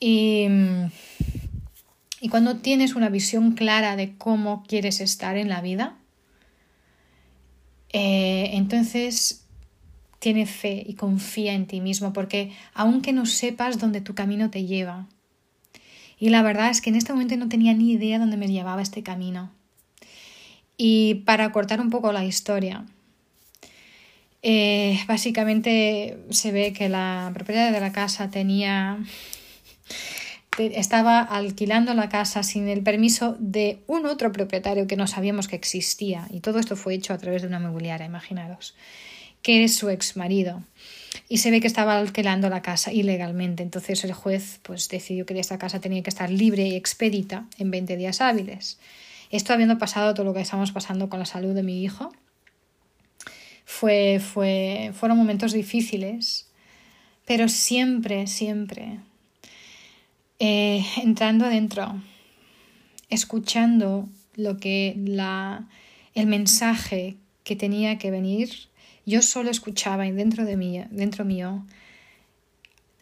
Y, 0.00 0.46
y 2.20 2.28
cuando 2.28 2.56
tienes 2.56 2.94
una 2.94 3.08
visión 3.08 3.52
clara 3.52 3.96
de 3.96 4.16
cómo 4.16 4.64
quieres 4.66 5.00
estar 5.00 5.36
en 5.36 5.48
la 5.48 5.60
vida, 5.60 5.96
eh, 7.94 8.50
entonces 8.54 9.46
tiene 10.18 10.46
fe 10.46 10.82
y 10.84 10.94
confía 10.94 11.54
en 11.54 11.66
ti 11.66 11.80
mismo, 11.80 12.12
porque 12.12 12.50
aunque 12.74 13.12
no 13.12 13.24
sepas 13.24 13.78
dónde 13.78 14.00
tu 14.00 14.16
camino 14.16 14.50
te 14.50 14.64
lleva, 14.64 15.06
y 16.18 16.30
la 16.30 16.42
verdad 16.42 16.70
es 16.70 16.80
que 16.80 16.90
en 16.90 16.96
este 16.96 17.12
momento 17.12 17.36
no 17.36 17.48
tenía 17.48 17.72
ni 17.72 17.92
idea 17.92 18.18
dónde 18.18 18.36
me 18.36 18.48
llevaba 18.48 18.82
este 18.82 19.04
camino. 19.04 19.52
Y 20.76 21.22
para 21.26 21.52
cortar 21.52 21.80
un 21.80 21.90
poco 21.90 22.12
la 22.12 22.24
historia, 22.24 22.84
eh, 24.42 24.98
básicamente 25.06 26.18
se 26.30 26.50
ve 26.50 26.72
que 26.72 26.88
la 26.88 27.30
propietaria 27.32 27.70
de 27.70 27.80
la 27.80 27.92
casa 27.92 28.28
tenía 28.28 28.98
estaba 30.58 31.20
alquilando 31.20 31.94
la 31.94 32.08
casa 32.08 32.42
sin 32.42 32.68
el 32.68 32.82
permiso 32.82 33.36
de 33.38 33.80
un 33.86 34.06
otro 34.06 34.32
propietario 34.32 34.86
que 34.86 34.96
no 34.96 35.06
sabíamos 35.06 35.48
que 35.48 35.56
existía 35.56 36.28
y 36.30 36.40
todo 36.40 36.58
esto 36.58 36.76
fue 36.76 36.94
hecho 36.94 37.12
a 37.12 37.18
través 37.18 37.42
de 37.42 37.48
una 37.48 37.58
mobiliaria, 37.58 38.06
imaginaros, 38.06 38.74
que 39.42 39.64
es 39.64 39.76
su 39.76 39.90
ex 39.90 40.16
marido. 40.16 40.62
Y 41.28 41.38
se 41.38 41.50
ve 41.50 41.60
que 41.60 41.66
estaba 41.66 41.98
alquilando 41.98 42.48
la 42.48 42.62
casa 42.62 42.92
ilegalmente. 42.92 43.62
Entonces 43.62 44.04
el 44.04 44.12
juez 44.12 44.60
pues 44.62 44.88
decidió 44.88 45.26
que 45.26 45.38
esta 45.38 45.58
casa 45.58 45.80
tenía 45.80 46.02
que 46.02 46.10
estar 46.10 46.30
libre 46.30 46.66
y 46.66 46.74
expedita 46.74 47.46
en 47.58 47.70
20 47.70 47.96
días 47.96 48.20
hábiles. 48.20 48.78
Esto 49.30 49.52
habiendo 49.52 49.78
pasado 49.78 50.14
todo 50.14 50.24
lo 50.24 50.34
que 50.34 50.40
estamos 50.40 50.72
pasando 50.72 51.08
con 51.08 51.18
la 51.18 51.26
salud 51.26 51.54
de 51.54 51.62
mi 51.62 51.82
hijo, 51.82 52.12
fue, 53.64 54.20
fue, 54.20 54.92
fueron 54.94 55.16
momentos 55.16 55.52
difíciles, 55.52 56.48
pero 57.24 57.48
siempre, 57.48 58.26
siempre 58.26 58.98
eh, 60.38 60.84
entrando 61.02 61.44
adentro, 61.44 62.02
escuchando 63.08 64.08
lo 64.36 64.56
que 64.58 64.94
la, 64.96 65.68
el 66.14 66.26
mensaje 66.26 67.16
que 67.44 67.56
tenía 67.56 67.98
que 67.98 68.10
venir, 68.10 68.50
yo 69.06 69.22
solo 69.22 69.50
escuchaba 69.50 70.06
y 70.06 70.12
dentro 70.12 70.44
de 70.44 70.56
mí, 70.56 70.82
dentro 70.90 71.24
mío, 71.24 71.64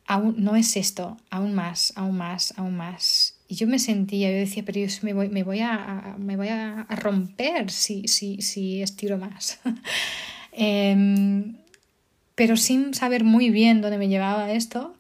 aún 0.07 0.35
no 0.39 0.57
es 0.57 0.77
esto, 0.77 1.17
aún 1.31 1.55
más, 1.55 1.93
aún 1.97 2.17
más, 2.17 2.55
aún 2.57 2.77
más. 2.77 3.37
Y 3.49 3.55
yo 3.55 3.67
me 3.67 3.79
sentía, 3.79 4.31
yo 4.31 4.37
decía, 4.37 4.63
pero 4.65 4.81
yo 4.81 4.87
me 5.03 5.15
voy, 5.15 5.29
me 5.29 5.43
voy, 5.43 5.61
a, 5.61 6.17
me 6.19 6.37
voy 6.37 6.49
a, 6.49 6.87
romper 6.91 7.71
si, 7.71 8.09
si, 8.09 8.43
si 8.43 8.83
estiro 8.83 9.19
más. 9.19 9.61
Em, 10.55 11.57
pero 12.35 12.59
sin 12.59 12.93
saber 12.93 13.25
muy 13.25 13.49
bien 13.49 13.81
dónde 13.81 13.97
me 13.97 14.09
llevaba 14.09 14.53
esto, 14.53 14.95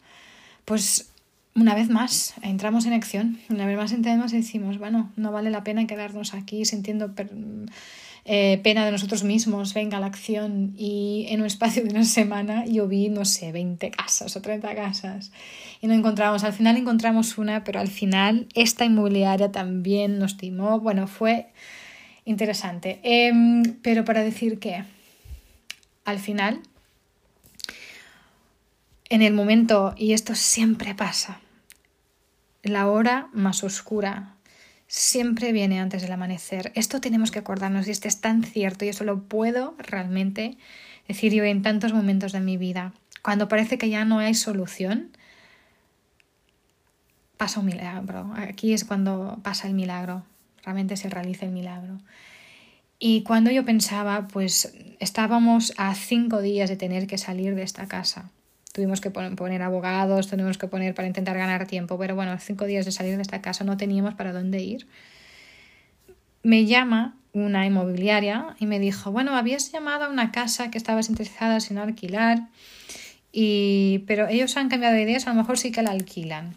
pues 0.64 1.11
una 1.54 1.74
vez 1.74 1.88
más 1.90 2.34
entramos 2.42 2.86
en 2.86 2.94
acción, 2.94 3.38
una 3.50 3.66
vez 3.66 3.76
más 3.76 3.92
entendemos 3.92 4.32
y 4.32 4.38
decimos, 4.38 4.78
bueno, 4.78 5.10
no 5.16 5.32
vale 5.32 5.50
la 5.50 5.64
pena 5.64 5.86
quedarnos 5.86 6.34
aquí 6.34 6.64
sintiendo 6.64 7.12
eh, 8.24 8.60
pena 8.62 8.84
de 8.84 8.92
nosotros 8.92 9.24
mismos, 9.24 9.74
venga 9.74 10.00
la 10.00 10.06
acción 10.06 10.74
y 10.78 11.26
en 11.28 11.40
un 11.40 11.46
espacio 11.46 11.82
de 11.82 11.90
una 11.90 12.04
semana 12.04 12.64
yo 12.66 12.88
vi, 12.88 13.08
no 13.08 13.24
sé, 13.24 13.52
20 13.52 13.90
casas 13.90 14.34
o 14.36 14.40
30 14.40 14.74
casas 14.74 15.32
y 15.80 15.88
no 15.88 15.94
encontramos. 15.94 16.44
Al 16.44 16.52
final 16.52 16.76
encontramos 16.76 17.36
una, 17.36 17.64
pero 17.64 17.80
al 17.80 17.88
final 17.88 18.46
esta 18.54 18.84
inmobiliaria 18.84 19.52
también 19.52 20.18
nos 20.18 20.36
timó. 20.36 20.80
Bueno, 20.80 21.06
fue 21.06 21.48
interesante. 22.24 23.00
Em, 23.02 23.62
pero 23.82 24.04
para 24.04 24.22
decir 24.22 24.58
que 24.58 24.84
al 26.04 26.18
final, 26.18 26.60
en 29.14 29.22
el 29.22 29.34
momento, 29.34 29.94
y 29.98 30.14
esto 30.14 30.34
siempre 30.34 30.94
pasa, 30.94 31.40
la 32.62 32.88
hora 32.88 33.28
más 33.34 33.62
oscura 33.62 34.36
siempre 34.86 35.52
viene 35.52 35.80
antes 35.80 36.00
del 36.00 36.12
amanecer. 36.12 36.72
Esto 36.74 37.00
tenemos 37.00 37.30
que 37.30 37.38
acordarnos 37.38 37.88
y 37.88 37.90
esto 37.90 38.08
es 38.08 38.20
tan 38.20 38.42
cierto 38.42 38.84
y 38.84 38.88
eso 38.88 39.04
lo 39.04 39.22
puedo 39.22 39.74
realmente 39.78 40.56
decir 41.08 41.32
yo 41.34 41.44
en 41.44 41.60
tantos 41.60 41.92
momentos 41.92 42.32
de 42.32 42.40
mi 42.40 42.56
vida. 42.56 42.94
Cuando 43.22 43.48
parece 43.48 43.76
que 43.78 43.90
ya 43.90 44.04
no 44.04 44.18
hay 44.18 44.34
solución, 44.34 45.10
pasa 47.36 47.60
un 47.60 47.66
milagro. 47.66 48.32
Aquí 48.36 48.72
es 48.72 48.84
cuando 48.84 49.40
pasa 49.42 49.68
el 49.68 49.74
milagro, 49.74 50.24
realmente 50.62 50.96
se 50.96 51.10
realiza 51.10 51.44
el 51.44 51.52
milagro. 51.52 51.98
Y 52.98 53.24
cuando 53.24 53.50
yo 53.50 53.64
pensaba, 53.64 54.28
pues 54.28 54.72
estábamos 55.00 55.74
a 55.76 55.94
cinco 55.94 56.40
días 56.40 56.70
de 56.70 56.76
tener 56.76 57.06
que 57.06 57.18
salir 57.18 57.54
de 57.54 57.62
esta 57.62 57.88
casa. 57.88 58.30
Tuvimos 58.72 59.02
que 59.02 59.10
poner 59.10 59.62
abogados, 59.62 60.28
tuvimos 60.28 60.56
que 60.56 60.66
poner 60.66 60.94
para 60.94 61.06
intentar 61.06 61.36
ganar 61.36 61.66
tiempo, 61.66 61.98
pero 61.98 62.14
bueno, 62.14 62.36
cinco 62.38 62.64
días 62.64 62.86
de 62.86 62.92
salir 62.92 63.16
de 63.16 63.22
esta 63.22 63.42
casa 63.42 63.64
no 63.64 63.76
teníamos 63.76 64.14
para 64.14 64.32
dónde 64.32 64.62
ir. 64.62 64.86
Me 66.42 66.64
llama 66.64 67.14
una 67.34 67.66
inmobiliaria 67.66 68.56
y 68.58 68.66
me 68.66 68.78
dijo, 68.78 69.12
bueno, 69.12 69.36
habías 69.36 69.70
llamado 69.72 70.04
a 70.04 70.08
una 70.08 70.32
casa 70.32 70.70
que 70.70 70.78
estabas 70.78 71.10
interesada 71.10 71.58
en 71.68 71.78
alquilar, 71.78 72.48
y, 73.30 74.04
pero 74.06 74.28
ellos 74.28 74.56
han 74.56 74.68
cambiado 74.68 74.94
de 74.94 75.02
ideas, 75.02 75.26
a 75.26 75.30
lo 75.30 75.36
mejor 75.36 75.58
sí 75.58 75.70
que 75.70 75.82
la 75.82 75.90
alquilan. 75.90 76.56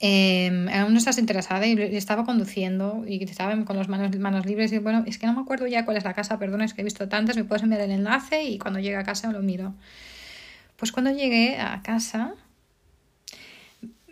Eh, 0.00 0.66
aún 0.74 0.92
no 0.92 0.98
estás 0.98 1.18
interesada 1.18 1.66
y 1.66 1.72
estaba 1.96 2.24
conduciendo 2.24 3.04
y 3.06 3.22
estaba 3.24 3.56
con 3.64 3.76
las 3.76 3.88
manos, 3.88 4.14
manos 4.18 4.44
libres 4.44 4.72
y 4.72 4.78
bueno, 4.78 5.04
es 5.06 5.18
que 5.18 5.26
no 5.26 5.32
me 5.32 5.40
acuerdo 5.40 5.66
ya 5.66 5.84
cuál 5.84 5.96
es 5.96 6.04
la 6.04 6.12
casa, 6.12 6.38
perdona, 6.38 6.64
es 6.64 6.74
que 6.74 6.82
he 6.82 6.84
visto 6.84 7.08
tantas, 7.08 7.36
me 7.36 7.44
puedes 7.44 7.62
enviar 7.62 7.80
el 7.82 7.90
enlace 7.90 8.42
y 8.42 8.58
cuando 8.58 8.80
llegue 8.80 8.96
a 8.96 9.04
casa 9.04 9.32
lo 9.32 9.40
miro. 9.40 9.74
Pues 10.84 10.92
cuando 10.92 11.12
llegué 11.12 11.56
a 11.56 11.80
casa, 11.80 12.34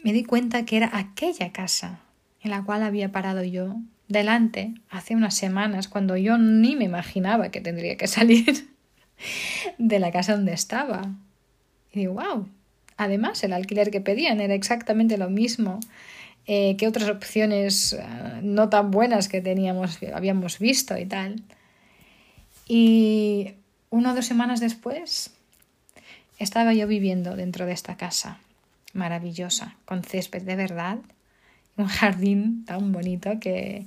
me 0.02 0.14
di 0.14 0.24
cuenta 0.24 0.64
que 0.64 0.78
era 0.78 0.88
aquella 0.94 1.52
casa 1.52 2.00
en 2.40 2.50
la 2.50 2.64
cual 2.64 2.82
había 2.82 3.12
parado 3.12 3.44
yo 3.44 3.76
delante 4.08 4.72
hace 4.88 5.14
unas 5.14 5.34
semanas, 5.34 5.88
cuando 5.88 6.16
yo 6.16 6.38
ni 6.38 6.74
me 6.74 6.84
imaginaba 6.84 7.50
que 7.50 7.60
tendría 7.60 7.98
que 7.98 8.06
salir 8.06 8.70
de 9.76 9.98
la 9.98 10.10
casa 10.12 10.34
donde 10.34 10.54
estaba. 10.54 11.02
Y 11.92 11.98
digo, 11.98 12.14
wow. 12.14 12.48
Además, 12.96 13.44
el 13.44 13.52
alquiler 13.52 13.90
que 13.90 14.00
pedían 14.00 14.40
era 14.40 14.54
exactamente 14.54 15.18
lo 15.18 15.28
mismo 15.28 15.78
eh, 16.46 16.78
que 16.78 16.88
otras 16.88 17.10
opciones 17.10 17.92
eh, 17.92 18.02
no 18.42 18.70
tan 18.70 18.90
buenas 18.90 19.28
que 19.28 19.42
teníamos, 19.42 19.98
habíamos 20.14 20.58
visto 20.58 20.96
y 20.96 21.04
tal. 21.04 21.42
Y 22.66 23.56
una 23.90 24.12
o 24.12 24.14
dos 24.14 24.24
semanas 24.24 24.60
después 24.60 25.32
estaba 26.42 26.74
yo 26.74 26.86
viviendo 26.86 27.36
dentro 27.36 27.66
de 27.66 27.72
esta 27.72 27.96
casa 27.96 28.38
maravillosa, 28.92 29.76
con 29.84 30.02
césped 30.02 30.42
de 30.42 30.56
verdad, 30.56 30.98
un 31.76 31.86
jardín 31.86 32.64
tan 32.64 32.92
bonito 32.92 33.40
que, 33.40 33.86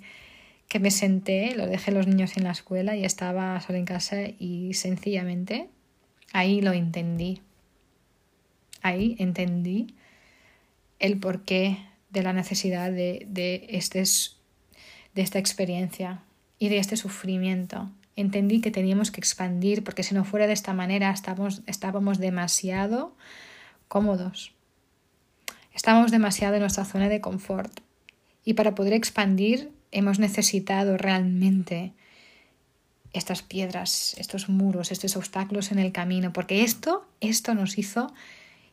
que 0.68 0.80
me 0.80 0.91
senté, 0.91 1.56
lo 1.56 1.68
dejé 1.68 1.91
los 1.91 2.08
niños 2.08 2.38
en 2.38 2.46
la 2.46 2.52
escuela 2.52 2.96
y 2.96 3.06
estaba 3.06 3.60
sola 3.62 3.78
en 3.78 3.86
casa 3.86 4.18
y 4.39 4.74
sencillamente 4.74 5.70
ahí 6.34 6.62
lo 6.62 6.74
entendí. 6.74 7.41
Ahí 8.82 9.15
entendí 9.20 9.88
el 11.00 11.20
porqué 11.20 11.78
de 12.10 12.24
la 12.24 12.34
necesidad 12.34 12.91
de, 12.91 13.26
de, 13.30 13.68
este, 13.70 14.04
de 15.13 15.22
esta 15.22 15.39
experiencia 15.39 16.22
y 16.60 16.70
de 16.70 16.78
este 16.78 16.98
sufrimiento 16.98 17.89
entendí 18.15 18.62
que 18.62 18.71
teníamos 18.71 19.12
que 19.12 19.19
expandir 19.19 19.84
porque 19.84 20.04
si 20.04 20.15
no 20.15 20.23
fuera 20.23 20.47
de 20.47 20.54
esta 20.54 20.73
manera 20.73 21.12
estábamos, 21.12 21.62
estábamos 21.67 22.17
demasiado 22.19 23.15
cómodos. 23.88 24.54
Estábamos 25.73 26.12
demasiado 26.12 26.56
en 26.56 26.62
nuestra 26.62 26.86
zona 26.86 27.10
de 27.10 27.21
confort. 27.21 27.82
Y 28.45 28.54
para 28.54 28.75
poder 28.75 28.93
expandir 28.93 29.71
hemos 29.91 30.19
necesitado 30.19 30.97
realmente 30.97 31.93
estas 33.12 33.41
piedras, 33.41 34.15
estos 34.17 34.49
muros, 34.49 34.91
estos 34.91 35.15
obstáculos 35.15 35.71
en 35.71 35.80
el 35.80 35.91
camino, 35.91 36.34
porque 36.34 36.63
esto, 36.63 37.08
esto 37.21 37.54
nos 37.54 37.78
hizo 37.78 38.13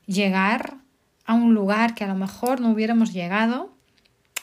llegar 0.07 0.79
a 1.25 1.35
un 1.35 1.55
lugar 1.55 1.95
que 1.95 2.05
a 2.05 2.09
lo 2.09 2.17
mejor 2.17 2.61
no 2.61 2.71
hubiéramos 2.71 3.13
llegado 3.13 3.73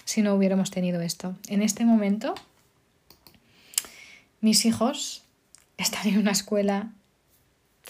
si 0.06 0.22
no 0.22 0.34
hubiéramos 0.34 0.72
tenido 0.72 1.02
esto. 1.02 1.36
En 1.48 1.62
este 1.62 1.86
momento 1.86 2.34
mis 4.42 4.66
hijos 4.66 5.24
están 5.78 6.08
en 6.08 6.18
una 6.18 6.32
escuela 6.32 6.92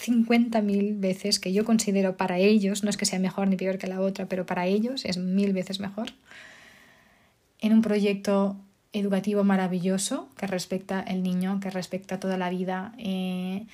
50.000 0.00 0.98
veces 0.98 1.38
que 1.38 1.52
yo 1.52 1.64
considero 1.64 2.16
para 2.16 2.38
ellos, 2.38 2.82
no 2.82 2.90
es 2.90 2.96
que 2.96 3.04
sea 3.04 3.18
mejor 3.18 3.48
ni 3.48 3.56
peor 3.56 3.78
que 3.78 3.86
la 3.86 4.00
otra, 4.00 4.26
pero 4.26 4.46
para 4.46 4.66
ellos 4.66 5.04
es 5.04 5.18
mil 5.18 5.52
veces 5.52 5.80
mejor, 5.80 6.12
en 7.60 7.74
un 7.74 7.82
proyecto 7.82 8.56
educativo 8.92 9.44
maravilloso 9.44 10.28
que 10.36 10.46
respecta 10.46 11.00
el 11.00 11.22
niño, 11.22 11.60
que 11.60 11.70
respecta 11.70 12.18
toda 12.18 12.36
la 12.36 12.50
vida. 12.50 12.92
Eh, 12.98 13.66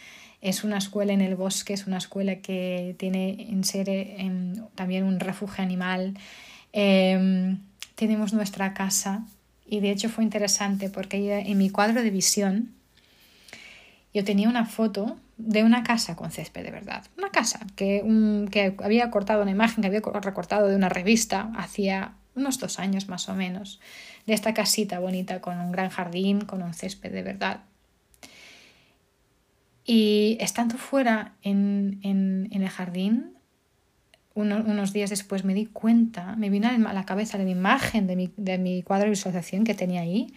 es 0.42 0.64
una 0.64 0.78
escuela 0.78 1.12
en 1.12 1.20
el 1.20 1.36
bosque, 1.36 1.72
es 1.72 1.86
una 1.86 1.98
escuela 1.98 2.36
que 2.36 2.94
tiene 2.98 3.48
en 3.48 3.64
ser 3.64 3.88
también 4.74 5.04
un 5.04 5.20
refugio 5.20 5.64
animal. 5.64 6.14
Eh, 6.72 7.56
tenemos 7.94 8.34
nuestra 8.34 8.74
casa 8.74 9.24
y 9.68 9.80
de 9.80 9.90
hecho 9.90 10.08
fue 10.08 10.24
interesante 10.24 10.90
porque 10.90 11.38
en 11.38 11.58
mi 11.58 11.70
cuadro 11.70 12.02
de 12.02 12.10
visión 12.10 12.72
yo 14.14 14.24
tenía 14.24 14.48
una 14.48 14.64
foto 14.64 15.18
de 15.36 15.62
una 15.62 15.82
casa 15.82 16.16
con 16.16 16.30
césped 16.30 16.64
de 16.64 16.70
verdad. 16.70 17.04
Una 17.18 17.30
casa 17.30 17.66
que, 17.76 18.02
que 18.50 18.74
había 18.82 19.10
cortado 19.10 19.42
una 19.42 19.50
imagen 19.50 19.82
que 19.82 19.88
había 19.88 20.00
recortado 20.00 20.68
de 20.68 20.76
una 20.76 20.88
revista 20.88 21.52
hacía 21.56 22.14
unos 22.34 22.58
dos 22.58 22.78
años 22.78 23.08
más 23.08 23.28
o 23.28 23.34
menos. 23.34 23.80
De 24.26 24.34
esta 24.34 24.54
casita 24.54 25.00
bonita 25.00 25.40
con 25.40 25.58
un 25.58 25.72
gran 25.72 25.90
jardín, 25.90 26.42
con 26.42 26.62
un 26.62 26.72
césped 26.72 27.12
de 27.12 27.22
verdad. 27.22 27.60
Y 29.84 30.38
estando 30.40 30.78
fuera 30.78 31.34
en, 31.42 32.00
en, 32.02 32.48
en 32.50 32.62
el 32.62 32.68
jardín, 32.68 33.35
unos 34.36 34.92
días 34.92 35.10
después 35.10 35.44
me 35.44 35.54
di 35.54 35.66
cuenta, 35.66 36.36
me 36.36 36.50
vino 36.50 36.68
a 36.68 36.92
la 36.92 37.04
cabeza 37.04 37.38
la 37.38 37.48
imagen 37.48 38.06
de 38.06 38.16
mi, 38.16 38.30
de 38.36 38.58
mi 38.58 38.82
cuadro 38.82 39.04
de 39.04 39.10
visualización 39.10 39.64
que 39.64 39.74
tenía 39.74 40.02
ahí 40.02 40.28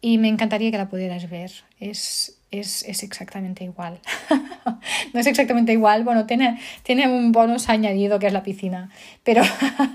y 0.00 0.18
me 0.18 0.28
encantaría 0.28 0.70
que 0.70 0.78
la 0.78 0.88
pudieras 0.88 1.28
ver. 1.28 1.50
Es, 1.80 2.38
es, 2.50 2.84
es 2.84 3.02
exactamente 3.02 3.64
igual. 3.64 3.98
no 5.12 5.20
es 5.20 5.26
exactamente 5.26 5.72
igual, 5.72 6.04
bueno, 6.04 6.26
tiene, 6.26 6.60
tiene 6.82 7.08
un 7.08 7.32
bonus 7.32 7.68
añadido 7.68 8.18
que 8.18 8.26
es 8.26 8.32
la 8.32 8.42
piscina, 8.42 8.90
pero, 9.24 9.42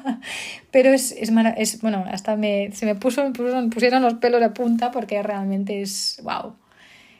pero 0.71 0.91
es, 0.91 1.12
es, 1.12 1.82
bueno, 1.82 2.06
hasta 2.10 2.36
me, 2.36 2.71
se 2.73 2.86
me 2.86 2.95
puso, 2.95 3.32
pusieron 3.34 4.02
los 4.02 4.15
pelos 4.15 4.41
de 4.41 4.49
punta 4.49 4.91
porque 4.91 5.21
realmente 5.23 5.82
es, 5.82 6.19
wow. 6.23 6.56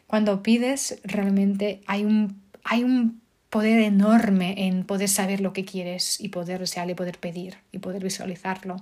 Cuando 0.08 0.44
pides, 0.44 1.00
realmente 1.04 1.82
hay 1.88 2.04
un, 2.04 2.42
hay 2.64 2.84
un 2.84 3.23
poder 3.54 3.82
enorme 3.82 4.66
en 4.66 4.84
poder 4.84 5.08
saber 5.08 5.40
lo 5.40 5.54
que 5.54 5.64
quieres 5.64 6.20
y 6.20 6.30
poder 6.30 6.60
desear 6.60 6.90
y 6.90 6.96
poder 6.96 7.20
pedir 7.20 7.58
y 7.72 7.78
poder 7.78 8.04
visualizarlo. 8.04 8.78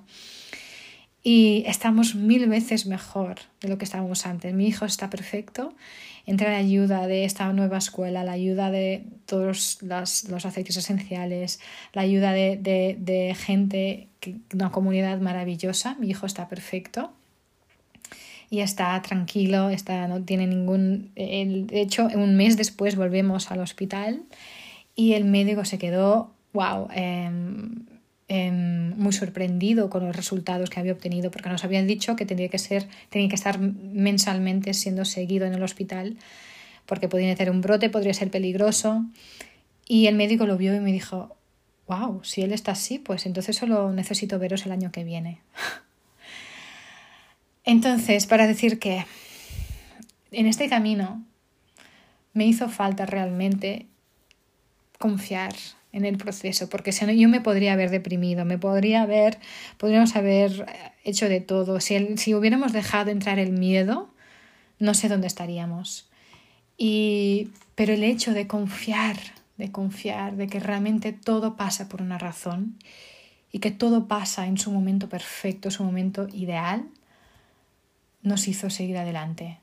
Y 1.22 1.66
estamos 1.68 2.16
mil 2.16 2.48
veces 2.48 2.86
mejor 2.86 3.36
de 3.60 3.68
lo 3.68 3.78
que 3.78 3.84
estábamos 3.84 4.26
antes. 4.26 4.54
Mi 4.54 4.68
hijo 4.68 4.86
está 4.86 5.10
perfecto. 5.10 5.74
Entra 6.26 6.52
la 6.52 6.58
ayuda 6.60 7.06
de 7.08 7.26
esta 7.26 7.52
nueva 7.52 7.80
escuela, 7.80 8.24
la 8.24 8.32
ayuda 8.32 8.72
de 8.72 9.04
todos 9.26 9.80
los, 9.82 10.30
los 10.30 10.46
aceites 10.46 10.78
esenciales, 10.78 11.60
la 11.92 12.04
ayuda 12.04 12.32
de, 12.32 12.56
de, 12.56 12.96
de 12.98 13.36
gente, 13.36 14.08
una 14.54 14.72
comunidad 14.72 15.20
maravillosa. 15.20 15.98
Mi 16.00 16.10
hijo 16.12 16.26
está 16.26 16.48
perfecto 16.48 17.12
y 18.50 18.62
está 18.62 19.02
tranquilo, 19.02 19.70
está, 19.70 20.08
no 20.08 20.24
tiene 20.24 20.48
ningún... 20.48 21.12
De 21.14 21.82
hecho, 21.82 22.08
un 22.14 22.38
mes 22.38 22.56
después 22.56 22.96
volvemos 22.96 23.52
al 23.52 23.60
hospital 23.60 24.24
y 24.96 25.14
el 25.14 25.26
médico 25.26 25.66
se 25.66 25.78
quedó, 25.78 26.32
wow, 26.54 26.88
em, 26.94 27.86
em, 28.28 28.96
muy 28.98 29.14
sorprendido 29.14 29.90
con 29.90 30.06
los 30.06 30.16
resultados 30.16 30.70
que 30.70 30.80
había 30.80 30.94
obtenido, 30.94 31.32
porque 31.32 31.50
nos 31.50 31.64
habían 31.64 31.88
dicho 31.88 32.16
que 32.16 32.26
tenía 32.26 32.50
que, 32.50 32.58
ser, 32.58 32.88
tenía 33.10 33.30
que 33.30 33.36
estar 33.36 33.60
mensalmente 33.60 34.74
siendo 34.74 35.06
seguido 35.06 35.46
en 35.46 35.54
el 35.54 35.64
hospital, 35.64 36.18
porque 36.86 37.08
podía 37.08 37.36
tener 37.36 37.52
un 37.52 37.62
brote, 37.62 37.90
podría 37.90 38.14
ser 38.14 38.30
peligroso. 38.32 39.06
Y 39.88 40.08
el 40.08 40.16
médico 40.16 40.46
lo 40.46 40.58
vio 40.58 40.76
y 40.76 40.80
me 40.80 40.92
dijo, 40.92 41.36
wow, 41.88 42.24
si 42.24 42.42
él 42.42 42.54
está 42.54 42.72
así, 42.72 43.00
pues 43.00 43.26
entonces 43.26 43.56
solo 43.56 43.92
necesito 43.92 44.40
veros 44.40 44.66
el 44.66 44.72
año 44.72 44.92
que 44.92 45.04
viene. 45.04 45.42
Entonces, 47.64 48.26
para 48.26 48.48
decir 48.48 48.80
que 48.80 49.06
en 50.32 50.48
este 50.48 50.68
camino 50.68 51.24
me 52.34 52.46
hizo 52.46 52.70
falta 52.70 53.06
realmente 53.06 53.88
confiar 55.02 55.54
en 55.94 56.06
el 56.06 56.18
proceso, 56.18 56.70
porque 56.70 56.92
si 56.92 57.06
yo 57.20 57.28
me 57.28 57.42
podría 57.42 57.74
haber 57.74 57.90
deprimido, 57.90 58.46
me 58.46 58.58
podría 58.58 59.02
haber, 59.02 59.40
podríamos 59.78 60.16
haber 60.16 60.66
hecho 61.04 61.28
de 61.28 61.42
todo. 61.42 61.80
Si, 61.80 62.34
hubiéramos 62.34 62.72
dejado 62.72 63.12
entrar 63.12 63.40
el 63.40 63.52
miedo, 63.52 64.10
no 64.80 64.94
sé 64.94 65.10
dónde 65.10 65.28
estaríamos. 65.28 66.10
Y, 66.78 67.50
pero 67.76 67.94
el 67.94 68.04
hecho 68.04 68.34
de 68.34 68.48
confiar, 68.48 69.18
de 69.58 69.72
confiar, 69.72 70.38
de 70.38 70.48
que 70.48 70.60
realmente 70.60 71.12
todo 71.12 71.58
pasa 71.58 71.90
por 71.90 72.02
una 72.02 72.18
razón 72.18 72.78
y 73.52 73.60
que 73.60 73.72
todo 73.72 74.08
pasa 74.08 74.48
en 74.48 74.58
su 74.58 74.72
momento 74.72 75.10
perfecto, 75.10 75.72
su 75.72 75.84
momento 75.84 76.28
ideal, 76.32 76.86
nos 78.24 78.48
hizo 78.48 78.70
seguir 78.70 78.98
adelante. 78.98 79.60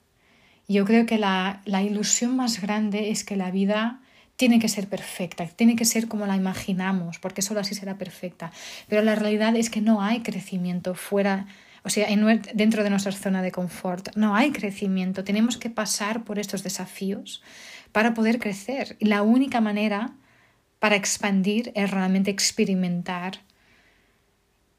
Yo 0.68 0.84
creo 0.84 1.06
que 1.06 1.16
la 1.16 1.62
ilusión 1.82 2.36
más 2.36 2.60
grande 2.60 3.10
es 3.10 3.24
que 3.24 3.36
la 3.36 3.50
vida 3.50 4.02
tiene 4.38 4.60
que 4.60 4.68
ser 4.68 4.86
perfecta, 4.86 5.48
tiene 5.48 5.74
que 5.74 5.84
ser 5.84 6.06
como 6.06 6.24
la 6.24 6.36
imaginamos, 6.36 7.18
porque 7.18 7.42
solo 7.42 7.58
así 7.58 7.74
será 7.74 7.98
perfecta. 7.98 8.52
Pero 8.86 9.02
la 9.02 9.16
realidad 9.16 9.56
es 9.56 9.68
que 9.68 9.80
no 9.80 10.00
hay 10.00 10.20
crecimiento 10.20 10.94
fuera, 10.94 11.48
o 11.82 11.90
sea, 11.90 12.06
dentro 12.54 12.84
de 12.84 12.90
nuestra 12.90 13.10
zona 13.10 13.42
de 13.42 13.50
confort. 13.50 14.14
No 14.14 14.36
hay 14.36 14.52
crecimiento. 14.52 15.24
Tenemos 15.24 15.56
que 15.56 15.70
pasar 15.70 16.22
por 16.22 16.38
estos 16.38 16.62
desafíos 16.62 17.42
para 17.90 18.14
poder 18.14 18.38
crecer. 18.38 18.96
Y 19.00 19.06
la 19.06 19.22
única 19.22 19.60
manera 19.60 20.12
para 20.78 20.94
expandir 20.94 21.72
es 21.74 21.90
realmente 21.90 22.30
experimentar. 22.30 23.40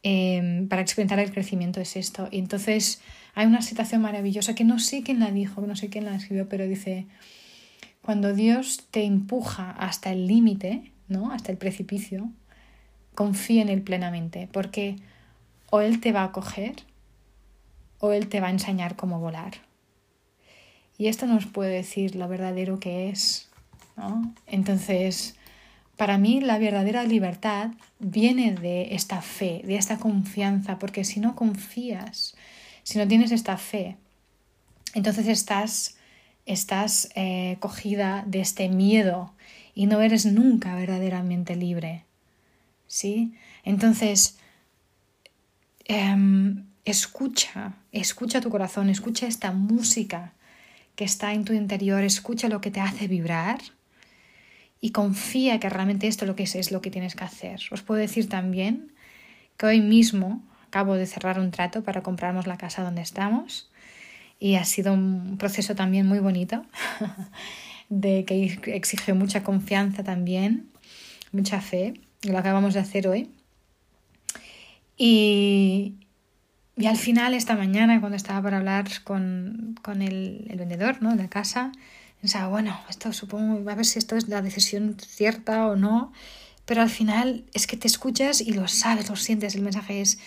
Em, 0.03 0.69
para 0.69 0.81
experimentar 0.81 1.19
el 1.19 1.33
crecimiento 1.33 1.81
es 1.81 1.97
esto. 1.97 2.29
Y 2.31 2.39
entonces 2.39 3.01
hay 3.35 3.45
una 3.45 3.61
situación 3.61 4.01
maravillosa 4.03 4.55
que 4.55 4.63
no 4.63 4.79
sé 4.79 5.03
quién 5.03 5.19
la 5.19 5.31
dijo, 5.31 5.59
no 5.67 5.75
sé 5.75 5.89
quién 5.89 6.05
la 6.05 6.15
escribió, 6.15 6.47
pero 6.47 6.65
dice, 6.65 7.07
cuando 8.09 8.33
Dios 8.33 8.87
te 8.89 9.03
empuja 9.03 9.69
hasta 9.69 10.11
el 10.11 10.25
límite, 10.25 10.91
¿no? 11.09 11.31
hasta 11.31 11.51
el 11.51 11.59
precipicio, 11.59 12.31
confía 13.13 13.61
en 13.61 13.69
Él 13.69 13.83
plenamente, 13.83 14.49
porque 14.51 14.95
o 15.69 15.81
Él 15.81 16.01
te 16.01 16.11
va 16.11 16.23
a 16.23 16.31
coger 16.31 16.73
o 17.99 18.11
Él 18.11 18.27
te 18.27 18.39
va 18.39 18.47
a 18.47 18.49
enseñar 18.49 18.95
cómo 18.95 19.19
volar. 19.19 19.57
Y 20.97 21.05
esto 21.05 21.27
nos 21.27 21.45
puede 21.45 21.71
decir 21.71 22.15
lo 22.15 22.27
verdadero 22.27 22.79
que 22.79 23.09
es. 23.09 23.47
¿no? 23.95 24.33
Entonces, 24.47 25.35
para 25.95 26.17
mí 26.17 26.41
la 26.41 26.57
verdadera 26.57 27.03
libertad 27.03 27.73
viene 27.99 28.55
de 28.55 28.95
esta 28.95 29.21
fe, 29.21 29.61
de 29.63 29.75
esta 29.75 29.99
confianza, 29.99 30.79
porque 30.79 31.03
si 31.03 31.19
no 31.19 31.35
confías, 31.35 32.35
si 32.81 32.97
no 32.97 33.07
tienes 33.07 33.31
esta 33.31 33.57
fe, 33.57 33.97
entonces 34.95 35.27
estás 35.27 35.98
estás 36.49 37.09
eh, 37.13 37.57
cogida 37.59 38.23
de 38.25 38.41
este 38.41 38.69
miedo 38.69 39.33
y 39.75 39.85
no 39.85 40.01
eres 40.01 40.25
nunca 40.25 40.75
verdaderamente 40.75 41.55
libre. 41.55 42.05
¿Sí? 42.87 43.35
Entonces, 43.63 44.39
em, 45.85 46.65
escucha, 46.85 47.73
escucha 47.91 48.41
tu 48.41 48.49
corazón, 48.49 48.89
escucha 48.89 49.27
esta 49.27 49.51
música 49.51 50.33
que 50.95 51.03
está 51.03 51.33
en 51.33 51.45
tu 51.45 51.53
interior, 51.53 52.03
escucha 52.03 52.49
lo 52.49 52.61
que 52.61 52.71
te 52.71 52.81
hace 52.81 53.07
vibrar 53.07 53.59
y 54.81 54.89
confía 54.89 55.59
que 55.59 55.69
realmente 55.69 56.07
esto 56.07 56.25
lo 56.25 56.35
que 56.35 56.43
es, 56.43 56.55
es 56.55 56.71
lo 56.71 56.81
que 56.81 56.89
tienes 56.89 57.15
que 57.15 57.25
hacer. 57.25 57.61
Os 57.71 57.83
puedo 57.83 58.01
decir 58.01 58.27
también 58.27 58.91
que 59.55 59.67
hoy 59.67 59.81
mismo 59.81 60.41
acabo 60.67 60.95
de 60.95 61.05
cerrar 61.05 61.39
un 61.39 61.51
trato 61.51 61.83
para 61.83 62.01
comprarnos 62.01 62.47
la 62.47 62.57
casa 62.57 62.81
donde 62.81 63.01
estamos 63.03 63.69
y 64.39 64.55
ha 64.55 64.63
sido 64.65 64.93
un 64.93 65.37
proceso 65.37 65.75
también 65.75 66.07
muy 66.07 66.19
bonito, 66.19 66.65
de 67.89 68.23
que 68.25 68.59
exige 68.67 69.13
mucha 69.13 69.43
confianza 69.43 70.03
también, 70.03 70.69
mucha 71.31 71.61
fe, 71.61 71.93
lo 72.23 72.37
acabamos 72.37 72.73
de 72.73 72.79
hacer 72.79 73.07
hoy. 73.07 73.29
Y, 74.97 75.95
y 76.77 76.87
al 76.87 76.97
final, 76.97 77.33
esta 77.33 77.55
mañana, 77.55 77.99
cuando 77.99 78.15
estaba 78.15 78.41
para 78.41 78.57
hablar 78.57 78.87
con, 79.03 79.75
con 79.81 80.01
el, 80.01 80.45
el, 80.49 80.57
vendedor 80.57 81.01
¿no? 81.01 81.11
de 81.11 81.23
la 81.23 81.29
casa, 81.29 81.71
pensaba, 82.21 82.47
bueno, 82.47 82.79
esto 82.89 83.11
supongo, 83.13 83.69
a 83.69 83.75
ver 83.75 83.85
si 83.85 83.99
esto 83.99 84.15
es 84.15 84.27
la 84.27 84.41
decisión 84.41 84.97
cierta 84.99 85.67
o 85.67 85.75
no, 85.75 86.11
pero 86.65 86.81
al 86.81 86.89
final 86.89 87.45
es 87.53 87.65
que 87.67 87.77
te 87.77 87.87
escuchas 87.87 88.41
y 88.41 88.53
lo 88.53 88.67
sabes, 88.67 89.09
lo 89.09 89.15
sientes, 89.15 89.55
el 89.55 89.61
mensaje 89.61 90.01
es 90.01 90.19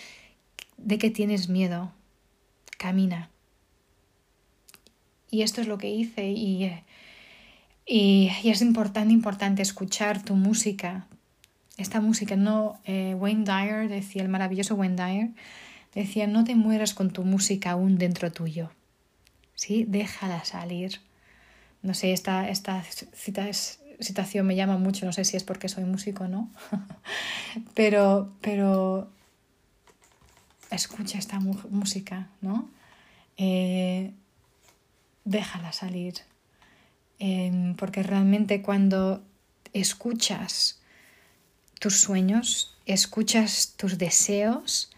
de 0.77 0.97
que 0.97 1.09
tienes 1.09 1.49
miedo, 1.49 1.91
camina, 2.77 3.29
y 5.33 5.41
esto 5.41 5.61
es 5.61 5.67
lo 5.67 5.79
que 5.79 5.89
hice 5.89 6.29
y, 6.29 6.71
y, 7.87 8.29
es 8.43 8.61
importante, 8.61 9.11
importante 9.11 9.63
escuchar 9.63 10.23
tu 10.23 10.35
música. 10.35 11.07
Esta 11.75 12.01
música, 12.01 12.35
no, 12.35 12.79
eh, 12.85 13.15
Wayne 13.15 13.43
Dyer 13.43 13.89
decía, 13.89 14.21
el 14.21 14.29
maravilloso 14.29 14.75
Wayne 14.75 14.95
Dyer, 14.95 15.29
decía, 15.95 16.27
no 16.27 16.43
te 16.43 16.53
mueras 16.53 16.93
con 16.93 17.09
tu 17.09 17.23
música 17.23 17.71
aún 17.71 17.97
dentro 17.97 18.31
tuyo. 18.31 18.69
¿Sí? 19.55 19.85
Déjala 19.87 20.45
salir. 20.45 21.01
No 21.81 21.95
sé, 21.95 22.13
esta, 22.13 22.47
esta 22.47 22.83
cita 22.83 23.47
situación 23.99 24.45
me 24.45 24.55
llama 24.55 24.77
mucho, 24.77 25.07
no 25.07 25.13
sé 25.13 25.25
si 25.25 25.35
es 25.35 25.43
porque 25.43 25.67
soy 25.67 25.85
músico 25.85 26.25
o 26.25 26.27
no, 26.27 26.51
pero, 27.73 28.31
pero 28.39 29.09
escucha 30.69 31.17
esta 31.17 31.39
música, 31.39 32.29
¿no? 32.41 32.69
Eh, 33.37 34.13
déjala 35.25 35.71
salir. 35.71 36.15
Em, 37.19 37.75
porque 37.75 38.03
realmente 38.03 38.61
cuando 38.61 39.23
escuchas 39.73 40.81
tus 41.79 41.99
sueños, 41.99 42.75
escuchas 42.85 43.73
tus 43.77 43.97
deseos 43.97 44.91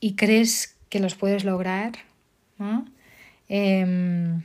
y 0.00 0.14
crees 0.14 0.76
que 0.88 1.00
los 1.00 1.14
puedes 1.14 1.44
lograr, 1.44 1.92
em, 3.48 4.42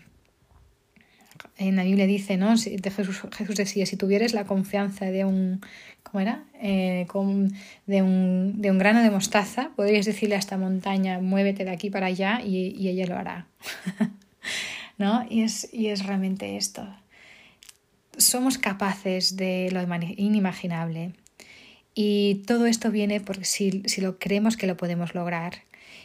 en 1.58 1.76
la 1.76 1.84
Biblia 1.84 2.08
dice, 2.08 2.38
¿no? 2.38 2.56
Jesús, 2.58 3.22
Jesús 3.38 3.56
decía, 3.56 3.86
si 3.86 3.98
tuvieras 3.98 4.34
la 4.34 4.46
confianza 4.46 5.06
de 5.06 5.26
un, 5.26 5.62
¿cómo 6.04 6.22
era? 6.22 6.46
Eh, 6.62 7.06
de, 7.12 7.20
un, 7.20 7.54
de, 7.86 8.72
un, 8.72 8.78
grano 8.80 9.02
de 9.02 9.12
mostaza, 9.12 9.72
podrías 9.76 10.06
decirle 10.06 10.36
a 10.36 10.40
esta 10.40 10.58
montaña, 10.58 11.20
muévete 11.20 11.66
de 11.66 11.72
aquí 11.72 11.90
para 11.90 12.08
allá 12.08 12.42
y 12.42 12.88
ella 12.88 13.06
lo 13.06 13.18
hará. 13.18 13.48
¿no? 14.98 15.26
Y 15.30 15.42
es, 15.42 15.74
y 15.74 15.88
es 15.88 16.06
realmente 16.06 16.58
esto. 16.58 16.88
Somos 18.18 18.58
capaces 18.58 19.36
de 19.36 19.70
lo 19.72 19.82
inimaginable. 20.18 21.14
Y 21.96 22.44
todo 22.46 22.66
esto 22.66 22.92
viene 22.92 23.20
porque 23.22 23.46
si, 23.46 23.84
si 23.86 24.02
lo 24.02 24.20
creemos 24.20 24.58
que 24.58 24.68
lo 24.68 24.78
podemos 24.78 25.16
lograr. 25.16 25.64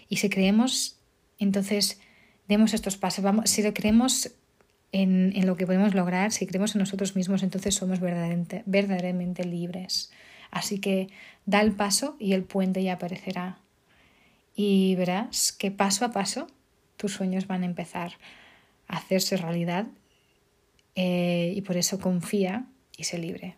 Y 0.08 0.16
si 0.16 0.28
creemos, 0.28 0.96
entonces 1.38 2.00
demos 2.48 2.74
estos 2.74 2.96
pasos. 2.96 3.24
Vamos, 3.24 3.50
si 3.50 3.62
lo 3.62 3.74
creemos 3.74 4.32
en, 4.92 5.32
en, 5.34 5.46
lo 5.46 5.56
que 5.56 5.66
podemos 5.66 5.94
lograr, 5.94 6.32
si 6.32 6.46
creemos 6.46 6.74
en 6.74 6.80
nosotros 6.80 7.16
mismos, 7.16 7.42
entonces 7.42 7.74
somos 7.74 8.00
verdaderamente, 8.00 8.62
verdaderamente 8.66 9.44
libres. 9.44 10.10
Así 10.50 10.78
que 10.78 11.08
da 11.46 11.60
el 11.60 11.72
paso 11.72 12.16
y 12.20 12.32
el 12.32 12.44
puente 12.44 12.82
ya 12.82 12.94
aparecerá. 12.94 13.58
Y 14.54 14.94
verás 14.94 15.52
que 15.52 15.72
paso 15.72 16.04
a 16.04 16.12
paso 16.12 16.46
tus 16.96 17.12
sueños 17.12 17.46
van 17.46 17.62
a 17.62 17.66
empezar 17.66 18.12
a 18.88 18.96
hacerse 18.96 19.36
realidad 19.36 19.86
eh, 20.94 21.52
y 21.54 21.60
por 21.62 21.76
eso 21.76 21.98
confía 21.98 22.66
y 22.96 23.04
se 23.04 23.18
libre. 23.18 23.56